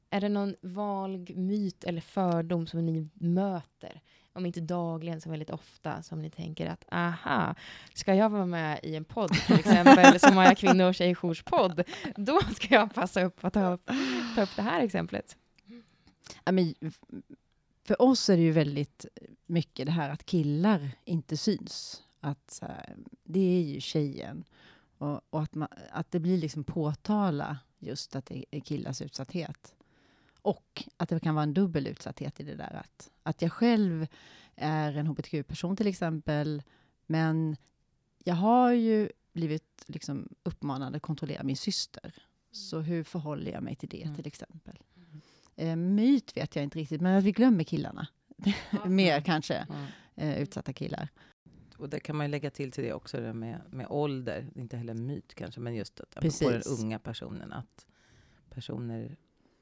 är 0.10 0.22
det 0.22 0.30
någon 0.30 0.56
valg 0.62 1.36
myt 1.38 1.84
eller 1.84 2.02
fördom 2.02 2.68
som 2.68 2.86
ni 2.86 3.10
möter? 3.14 4.02
Om 4.34 4.46
inte 4.46 4.62
dagligen, 4.62 5.22
så 5.22 5.30
väldigt 5.30 5.50
ofta, 5.50 6.02
som 6.02 6.22
ni 6.22 6.30
tänker 6.30 6.68
att 6.70 6.86
aha, 6.92 7.56
ska 7.94 8.16
jag 8.16 8.30
vara 8.30 8.46
med 8.46 8.80
i 8.84 8.96
en 8.96 9.06
podd 9.06 9.32
till 9.34 9.60
exempel, 9.60 10.20
som 10.20 10.38
har 10.38 10.44
jag 10.44 10.58
kvinno 10.58 10.84
och 10.84 10.96
tjejjourspodd, 10.96 11.84
då 12.16 12.40
ska 12.56 12.76
jag 12.76 12.94
passa 12.96 13.24
upp 13.24 13.46
att 13.46 13.54
ta 13.54 13.74
upp, 13.74 13.90
ta 14.36 14.42
upp 14.42 14.56
det 14.56 14.62
här 14.62 14.82
exemplet. 14.82 15.38
Ja, 16.44 16.52
men, 16.52 16.76
för 17.84 18.02
oss 18.02 18.30
är 18.30 18.38
det 18.38 18.44
ju 18.44 18.52
väldigt 18.52 19.06
mycket 19.46 19.86
det 19.86 19.92
här 19.92 20.10
att 20.10 20.26
killar 20.26 20.92
inte 21.06 21.38
syns. 21.38 22.04
Att 22.20 22.60
här, 22.62 22.96
det 23.24 23.40
är 23.40 23.62
ju 23.62 23.82
tjejen. 23.82 24.44
Och, 24.98 25.22
och 25.30 25.42
att, 25.44 25.56
man, 25.56 25.68
att 25.92 26.12
det 26.12 26.20
blir 26.20 26.38
liksom 26.38 26.64
påtala 26.64 27.58
just 27.80 28.16
att 28.16 28.26
det 28.26 28.46
är 28.52 28.60
killars 28.60 29.02
utsatthet. 29.02 29.76
Och 30.42 30.84
att 30.98 31.10
det 31.10 31.20
kan 31.20 31.36
vara 31.36 31.44
en 31.44 31.54
dubbel 31.54 31.88
utsatthet 31.88 32.40
i 32.40 32.44
det 32.44 32.56
där. 32.56 32.74
Att, 32.74 33.12
att 33.24 33.42
jag 33.42 33.52
själv 33.52 34.08
är 34.56 34.94
en 34.94 35.08
hbtq-person 35.08 35.76
till 35.76 35.88
exempel, 35.88 36.64
men 37.06 37.58
jag 38.24 38.36
har 38.36 38.72
ju 38.72 39.10
blivit 39.34 39.84
liksom 39.88 40.30
uppmanad 40.44 40.96
att 40.96 41.02
kontrollera 41.02 41.44
min 41.44 41.58
syster. 41.58 42.14
Så 42.52 42.80
hur 42.80 43.04
förhåller 43.04 43.52
jag 43.52 43.64
mig 43.64 43.76
till 43.76 43.90
det 43.90 44.04
Mm. 44.04 44.16
till 44.16 44.28
exempel? 44.28 44.78
Eh, 45.56 45.76
myt 45.76 46.38
vet 46.38 46.56
jag 46.56 46.64
inte 46.64 46.80
riktigt, 46.80 47.02
men 47.02 47.18
att 47.18 47.24
vi 47.24 47.32
glömmer 47.32 47.64
killarna. 47.64 48.08
Mer 48.86 49.22
kanske, 49.22 49.56
Mm. 49.70 49.86
eh, 50.16 50.42
utsatta 50.42 50.74
killar. 50.74 51.08
Och 51.78 51.90
där 51.90 52.00
kan 52.00 52.16
man 52.16 52.26
ju 52.26 52.32
lägga 52.32 52.50
till 52.50 52.72
till 52.72 52.84
det 52.84 52.94
också 52.94 53.20
det 53.22 53.34
med, 53.34 53.62
med 53.70 53.88
ålder. 53.90 54.50
Det 54.54 54.62
inte 54.62 54.78
heller 54.78 54.94
myt 54.94 55.34
kanske, 55.36 55.60
men 55.62 55.76
just 55.76 56.00
att 56.00 56.18
apropå 56.18 56.50
den 56.50 56.62
unga 56.80 57.00
personen. 57.00 57.54
Att 57.54 57.86
personer 58.50 59.18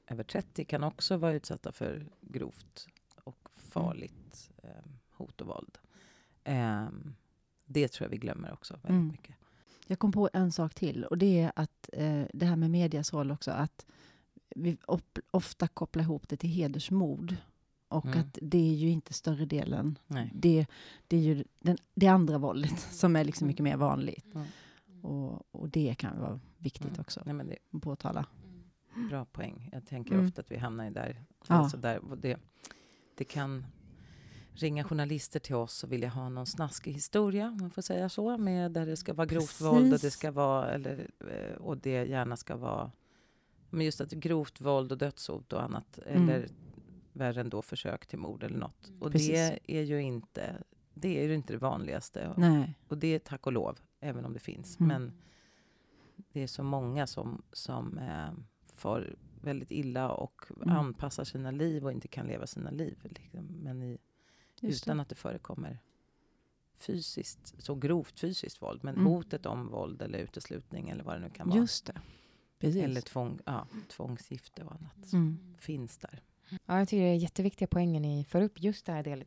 över 0.08 0.24
30 0.24 0.66
kan 0.66 0.84
också 0.84 1.18
vara 1.18 1.34
utsatta 1.34 1.72
för 1.72 2.08
grovt 2.22 2.88
och 3.24 3.50
farligt 3.54 4.52
eh, 4.64 4.70
hot 5.10 5.42
och 5.42 5.48
våld. 5.48 5.78
Ehm, 6.44 7.16
det 7.66 7.88
tror 7.88 8.06
jag 8.06 8.12
vi 8.12 8.18
glömmer 8.18 8.54
också 8.54 8.74
väldigt 8.74 8.90
Mm. 8.90 9.08
mycket. 9.08 9.36
Jag 9.88 10.00
kom 10.00 10.12
på 10.12 10.30
en 10.34 10.52
sak 10.52 10.74
till 10.74 11.04
och 11.06 11.18
det 11.18 11.40
är 11.40 11.52
att 11.56 11.90
eh, 11.94 12.24
det 12.34 12.46
här 12.46 12.56
med 12.56 12.72
medias 12.72 13.14
roll 13.14 13.32
också, 13.32 13.52
att 13.52 13.86
vi 14.56 14.78
op- 14.88 15.20
ofta 15.32 15.68
kopplar 15.68 16.04
ihop 16.04 16.30
det 16.30 16.38
till 16.38 16.50
hedersmord. 16.50 17.36
Och 17.88 18.06
Mm. 18.06 18.20
att 18.20 18.38
det 18.42 18.58
är 18.70 18.74
ju 18.74 18.90
inte 18.90 19.14
större 19.14 19.46
delen. 19.46 19.98
Nej. 20.08 20.32
Det, 20.36 20.66
det 21.08 21.18
är 21.18 21.22
ju 21.22 21.44
den, 21.60 21.78
det 21.96 22.08
andra 22.08 22.38
våldet 22.38 22.80
som 22.92 23.16
är 23.16 23.24
liksom 23.24 23.46
Mm. 23.46 23.48
mycket 23.48 23.64
mer 23.64 23.78
vanligt. 23.78 24.36
Mm. 24.36 24.48
Och, 25.02 25.56
och 25.56 25.70
det 25.70 25.96
kan 25.98 26.20
vara 26.20 26.40
viktigt 26.58 26.88
Mm. 26.88 27.00
också 27.02 27.22
Nej, 27.26 27.34
men 27.34 27.48
det 27.48 27.58
att 27.74 27.82
påtala. 27.82 28.26
är 28.96 29.10
bra 29.10 29.26
poäng. 29.26 29.70
Jag 29.74 29.86
tänker 29.86 30.14
Mm. 30.14 30.26
ofta 30.26 30.42
att 30.42 30.52
vi 30.52 30.58
hamnar 30.58 30.86
i 30.86 30.90
där. 30.90 31.22
Ja. 31.48 31.56
Alltså 31.56 31.78
där 31.78 32.00
det, 32.18 32.38
det 33.16 33.24
kan 33.24 33.66
ringa 34.56 34.84
journalister 34.84 35.40
till 35.40 35.56
oss 35.56 35.84
och 35.84 35.92
vilja 35.92 36.10
ha 36.10 36.30
någon 36.30 36.46
snaskig 36.46 36.94
historia, 36.94 37.52
man 37.60 37.70
får 37.72 37.82
säga 37.82 38.10
så, 38.10 38.38
med 38.38 38.72
där 38.72 38.86
det 38.86 38.98
ska 38.98 39.14
vara 39.14 39.26
grovt 39.28 39.62
våld 39.62 39.94
och 39.94 40.00
det 40.00 40.12
ska 40.12 40.32
vara, 40.32 40.72
eller, 40.72 41.08
eh, 41.20 41.56
och 41.56 41.78
det 41.78 42.06
gärna 42.06 42.38
ska 42.38 42.56
vara, 42.56 42.92
men 43.74 43.86
just 43.86 44.02
att 44.02 44.12
grovt 44.12 44.62
våld 44.62 44.92
och 44.92 44.98
dödshot 44.98 45.54
och 45.54 45.64
annat, 45.64 46.00
Mm. 46.06 46.30
eller 46.30 46.48
värre 47.14 47.42
ändå 47.42 47.62
försök 47.62 48.06
till 48.06 48.20
mord 48.20 48.44
eller 48.44 48.58
något. 48.58 48.92
Och 49.00 49.12
Precis. 49.12 49.30
det 49.30 49.60
är 49.68 49.82
ju 49.82 50.02
inte, 50.02 50.64
det 50.94 51.20
är 51.24 51.28
ju 51.28 51.34
inte 51.36 51.54
det 51.54 51.60
vanligaste. 51.60 52.34
Nej. 52.38 52.74
Och 52.88 52.98
det 52.98 53.08
är 53.08 53.20
tack 53.20 53.48
och 53.48 53.54
lov, 53.54 53.80
även 54.00 54.26
om 54.26 54.34
det 54.34 54.40
finns. 54.40 54.80
Mm. 54.80 54.88
Men 54.88 55.14
det 56.32 56.42
är 56.44 56.48
så 56.48 56.64
många 56.64 57.08
som, 57.08 57.42
som 57.52 57.98
eh, 57.98 58.32
far 58.76 59.16
väldigt 59.42 59.72
illa 59.72 60.12
och 60.12 60.42
Mm. 60.56 60.70
anpassar 60.78 61.24
sina 61.24 61.52
liv 61.52 61.86
och 61.86 61.92
inte 61.92 62.08
kan 62.08 62.28
leva 62.28 62.48
sina 62.48 62.72
liv. 62.72 62.98
Liksom. 63.04 63.46
Men 63.64 63.82
i, 63.84 63.98
utan 64.62 64.98
det. 64.98 65.02
att 65.04 65.10
det 65.10 65.16
förekommer 65.16 65.80
fysiskt, 66.76 67.56
så 67.64 67.76
grovt 67.76 68.20
fysiskt 68.20 68.62
våld. 68.62 68.80
Men 68.84 68.94
Mm. 68.96 69.06
hotet 69.08 69.46
om 69.46 69.68
våld 69.68 70.02
eller 70.02 70.20
uteslutning 70.20 70.90
eller 70.90 71.04
vad 71.04 71.16
det 71.16 71.20
nu 71.20 71.30
kan 71.30 71.48
vara. 71.50 71.60
Just 71.60 71.86
det. 71.86 72.02
Precis. 72.68 72.84
Eller 72.84 73.02
tvång, 73.02 73.40
ja, 73.46 73.68
tvångsgifte 73.90 74.64
och 74.64 74.72
annat 74.72 75.14
Mm. 75.14 75.40
finns 75.60 75.98
där. 75.98 76.22
Ja, 76.66 76.80
jag 76.80 76.88
tycker 76.88 77.04
det 77.04 77.10
är 77.10 77.16
jätteviktiga 77.16 77.68
poängen 77.68 78.02
ni 78.02 78.24
för 78.24 78.42
upp. 78.42 78.62
Just 78.64 78.86
det 78.86 78.92
här 78.92 79.04
del, 79.04 79.24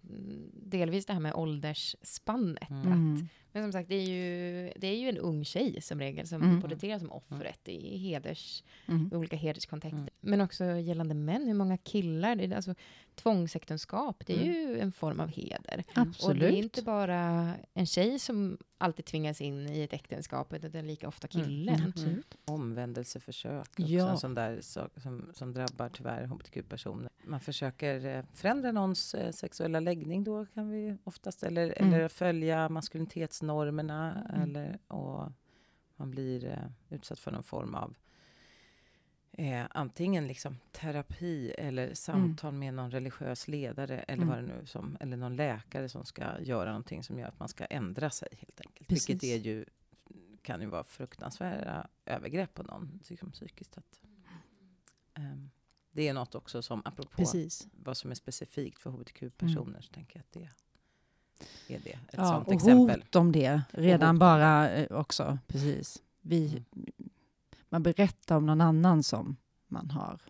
delvis 0.53 1.07
det 1.07 1.12
här 1.12 1.21
med 1.21 1.35
åldersspannet. 1.35 2.71
Mm. 2.71 2.81
Att, 2.81 2.87
Mm. 2.87 3.29
men 3.53 3.62
som 3.65 3.73
sagt, 3.73 3.89
det 3.89 3.95
är, 3.95 4.07
ju, 4.07 4.73
det 4.77 4.87
är 4.87 4.97
ju 4.97 5.09
en 5.09 5.19
ung 5.19 5.45
tjej 5.45 5.81
som 5.83 6.01
regel 6.01 6.27
som 6.27 6.43
Mm. 6.43 6.62
porträtteras 6.62 7.01
som 7.03 7.12
offret 7.12 7.69
i 7.69 7.99
heders, 7.99 8.62
Mm. 8.87 9.11
olika 9.12 9.37
hederskontexter. 9.37 9.99
Mm. 9.99 10.09
Men 10.21 10.41
också 10.41 10.65
gällande 10.65 11.15
män, 11.15 11.47
hur 11.47 11.55
många 11.55 11.77
killar, 11.79 12.37
det 12.37 12.45
är, 12.45 12.57
alltså 12.57 12.75
tvångsäktenskap, 13.15 14.23
det 14.27 14.33
är 14.35 14.43
Mm. 14.43 14.55
ju 14.55 14.79
en 14.81 14.93
form 14.93 15.21
av 15.21 15.29
heder. 15.29 15.85
Absolut. 15.95 16.23
Och 16.25 16.37
det 16.41 16.47
är 16.59 16.62
inte 16.62 16.83
bara 16.83 17.53
en 17.75 17.87
tjej 17.87 18.19
som 18.19 18.59
alltid 18.79 19.05
tvingas 19.05 19.41
in 19.41 19.69
i 19.69 19.81
ett 19.83 19.93
äktenskap, 19.93 20.53
utan 20.53 20.71
det 20.71 20.79
är 20.79 20.83
lika 20.83 21.09
ofta 21.09 21.29
Mm. 21.35 21.47
killen. 21.47 21.93
Omvändelseförsök, 22.45 23.61
också 23.69 23.83
Ja. 23.83 24.11
en 24.11 24.19
sån 24.19 24.35
där 24.35 24.61
sak 24.61 24.91
som, 25.03 25.31
som 25.33 25.53
drabbar 25.53 25.89
tyvärr 25.89 26.25
hbtq-personer. 26.27 27.11
Man 27.25 27.41
försöker 27.41 28.05
eh, 28.07 28.25
förändra 28.35 28.73
någons 28.73 29.15
eh, 29.15 29.31
sexuella 29.33 29.81
läggning 29.81 30.25
då 30.25 30.47
kan 30.47 30.71
vi 30.71 30.97
oftast, 31.05 31.43
eller, 31.43 31.75
Mm. 31.83 31.95
eller 31.95 32.09
följa 32.09 32.69
maskulinitetsnormerna, 32.69 34.27
Mm. 34.31 34.43
eller, 34.43 34.79
och 34.89 35.33
man 35.97 36.11
blir 36.11 36.45
eh, 36.45 36.95
utsatt 36.97 37.19
för 37.19 37.31
någon 37.31 37.43
form 37.43 37.75
av 37.75 37.95
eh, 39.33 39.67
antingen 39.71 40.27
liksom 40.27 40.57
terapi 40.73 41.51
eller 41.51 41.95
samtal 41.95 42.53
med 42.55 42.75
någon 42.75 42.91
religiös 42.91 43.49
ledare 43.49 43.99
eller 44.01 44.23
Mm. 44.23 44.29
vad 44.29 44.39
det 44.39 44.55
nu 44.61 44.67
som, 44.67 44.97
eller 45.01 45.17
någon 45.17 45.37
läkare 45.37 45.89
som 45.89 46.05
ska 46.05 46.41
göra 46.41 46.69
någonting 46.69 47.03
som 47.03 47.19
gör 47.19 47.29
att 47.29 47.39
man 47.39 47.49
ska 47.49 47.65
ändra 47.65 48.11
sig 48.11 48.29
helt 48.33 48.61
enkelt. 48.61 48.89
Precis. 48.89 49.09
Vilket 49.09 49.25
är 49.25 49.37
ju, 49.37 49.65
kan 50.43 50.61
ju 50.61 50.67
vara 50.67 50.85
fruktansvärda 50.85 51.87
övergrepp 52.07 52.55
på 52.55 52.63
någon 52.63 53.01
liksom, 53.09 53.31
psykiskt. 53.31 53.79
Att, 53.79 54.01
ehm, 55.15 55.46
det 55.97 56.09
är 56.09 56.15
något 56.15 56.35
också 56.35 56.63
som, 56.63 56.83
apropå 56.85 57.11
Precis. 57.17 57.67
vad 57.85 57.97
som 57.97 58.11
är 58.11 58.15
specifikt 58.15 58.79
för 58.79 58.91
hbtq-personer, 58.91 59.81
så 59.81 59.93
tänker 59.93 60.17
jag 60.17 60.21
att 60.21 60.33
det 60.33 61.75
är 61.75 61.81
det. 61.85 61.91
Ett 61.91 61.99
Ja, 62.13 62.29
sånt 62.29 62.47
och 62.49 62.55
exempel. 62.55 63.01
hot 63.01 63.17
om 63.17 63.33
det 63.33 63.63
redan 63.71 64.19
bara 64.19 64.71
eh, 64.71 64.93
också. 64.99 65.39
Precis. 65.47 66.03
Vi, 66.21 66.49
Mm. 66.73 66.87
Man 67.69 67.83
berättar 67.83 68.37
om 68.37 68.47
någon 68.47 68.61
annan 68.61 69.03
som 69.03 69.37
man 69.69 69.91
har 69.91 70.21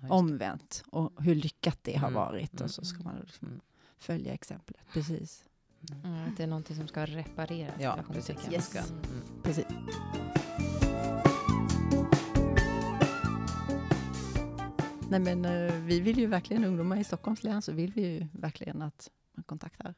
Ja, 0.00 0.08
omvänt 0.08 0.84
och 0.90 1.22
hur 1.22 1.34
lyckat 1.34 1.78
det 1.82 1.96
har 1.96 2.08
Mm, 2.08 2.20
varit. 2.20 2.52
mm, 2.52 2.64
Och 2.64 2.70
så 2.70 2.84
ska 2.84 3.02
man 3.02 3.14
liksom 3.26 3.48
mm. 3.48 3.60
följa 3.98 4.32
exemplet. 4.34 4.80
Precis. 4.92 5.44
Mm. 5.90 6.04
Mm, 6.14 6.28
att 6.28 6.36
det 6.36 6.42
är 6.42 6.46
någonting 6.46 6.76
som 6.76 6.88
ska 6.88 7.06
repareras. 7.06 7.74
Ja, 7.80 7.98
precis. 8.12 8.36
Yes. 8.52 8.66
Ska- 8.70 8.78
Mm. 8.78 9.00
Mm. 9.04 9.42
Precis. 9.42 9.66
Nej, 15.10 15.20
men, 15.20 15.44
eh, 15.44 15.74
vi 15.74 16.00
vill 16.00 16.18
ju 16.18 16.26
verkligen, 16.26 16.64
ungdomar 16.64 16.96
i 16.96 17.04
Stockholms 17.04 17.42
län, 17.44 17.62
så 17.62 17.72
vill 17.72 17.92
vi 17.92 18.02
ju 18.02 18.26
verkligen 18.32 18.82
att 18.82 19.10
man 19.32 19.44
kontaktar, 19.44 19.94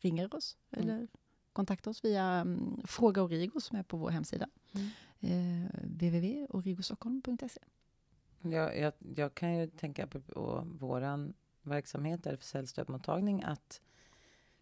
ringer 0.00 0.34
oss 0.34 0.56
Mm. 0.70 0.88
eller 0.88 1.08
kontaktar 1.52 1.90
oss 1.90 2.04
via 2.04 2.40
um, 2.40 2.82
Fråga 2.84 3.22
Origo 3.22 3.60
som 3.60 3.78
är 3.78 3.82
på 3.82 3.96
vår 3.96 4.10
hemsida. 4.10 4.48
Mm. 4.72 4.88
Eh, 5.20 5.70
www.origostockholm.se. 5.82 7.60
Jag, 8.40 8.78
jag, 8.78 8.92
jag 9.16 9.34
kan 9.34 9.58
ju 9.58 9.66
tänka 9.66 10.06
på, 10.06 10.20
på 10.20 10.66
vår 10.80 11.32
verksamhet, 11.62 12.26
RFSL 12.26 12.66
stödmottagning, 12.66 13.42
att 13.42 13.80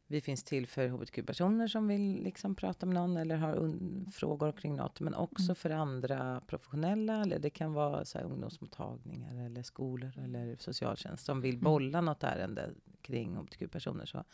vi 0.07 0.21
finns 0.21 0.45
till 0.45 0.67
för 0.67 0.88
hbtq-personer 0.88 1.69
som 1.69 1.88
vill 1.88 2.23
liksom 2.23 2.55
prata 2.55 2.87
med 2.87 2.95
någon 2.95 3.17
eller 3.17 3.37
har 3.37 3.71
frågor 4.11 4.53
kring 4.53 4.77
något, 4.77 5.01
men 5.01 5.15
också 5.15 5.45
Mm. 5.45 5.55
för 5.57 5.71
andra 5.71 6.41
professionella, 6.47 7.21
eller 7.23 7.38
det 7.38 7.51
kan 7.51 7.73
vara 7.73 8.05
så 8.05 8.19
här, 8.19 8.25
ungdomsmottagningar 8.25 9.45
eller 9.47 9.62
skolor 9.62 10.19
eller 10.19 10.57
socialtjänst 10.57 11.25
som 11.25 11.41
vill 11.41 11.55
Mm. 11.55 11.65
bolla 11.65 12.01
något 12.01 12.23
ärende 12.25 12.71
kring 13.03 13.37
hbtq-personer, 13.37 14.07
så, 14.07 14.25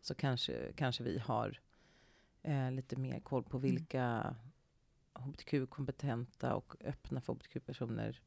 så 0.00 0.14
kanske, 0.14 0.72
kanske 0.76 1.02
vi 1.04 1.18
har 1.18 1.60
eh, 2.42 2.70
lite 2.72 2.96
mer 2.96 3.20
koll 3.20 3.42
på 3.44 3.56
Mm. 3.56 3.70
vilka 3.70 4.36
hbtq-kompetenta 5.14 6.54
och 6.54 6.76
öppna 6.84 7.20
för 7.20 7.32
hbtq-personer 7.32 8.20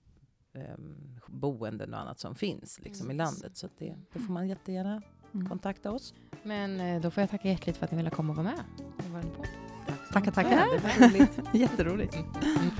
um, 0.53 1.19
boenden 1.27 1.93
och 1.93 1.99
annat 1.99 2.19
som 2.19 2.35
finns 2.35 2.79
liksom, 2.79 3.11
i 3.11 3.13
landet. 3.13 3.57
Så 3.57 3.69
det, 3.77 3.95
då 4.13 4.19
får 4.19 4.33
man 4.33 4.47
jättegärna 4.47 5.01
Mm. 5.35 5.49
kontakta 5.49 5.91
oss. 5.91 6.13
Men 6.43 6.79
eh, 6.79 7.01
då 7.01 7.11
får 7.11 7.21
jag 7.21 7.29
tacka 7.29 7.47
hjärtligt 7.49 7.77
för 7.77 7.85
att 7.85 7.91
ni 7.91 7.97
ville 7.97 8.09
komma 8.09 8.29
och 8.29 8.37
vara 8.37 8.47
med. 8.47 8.63
Tackar, 10.13 10.31
tackar. 10.31 10.51
Ja, 10.51 10.65
det 10.73 10.99
var 10.99 11.07
roligt. 11.09 11.39
Jätteroligt. 11.53 12.15
Mm. 12.15 12.71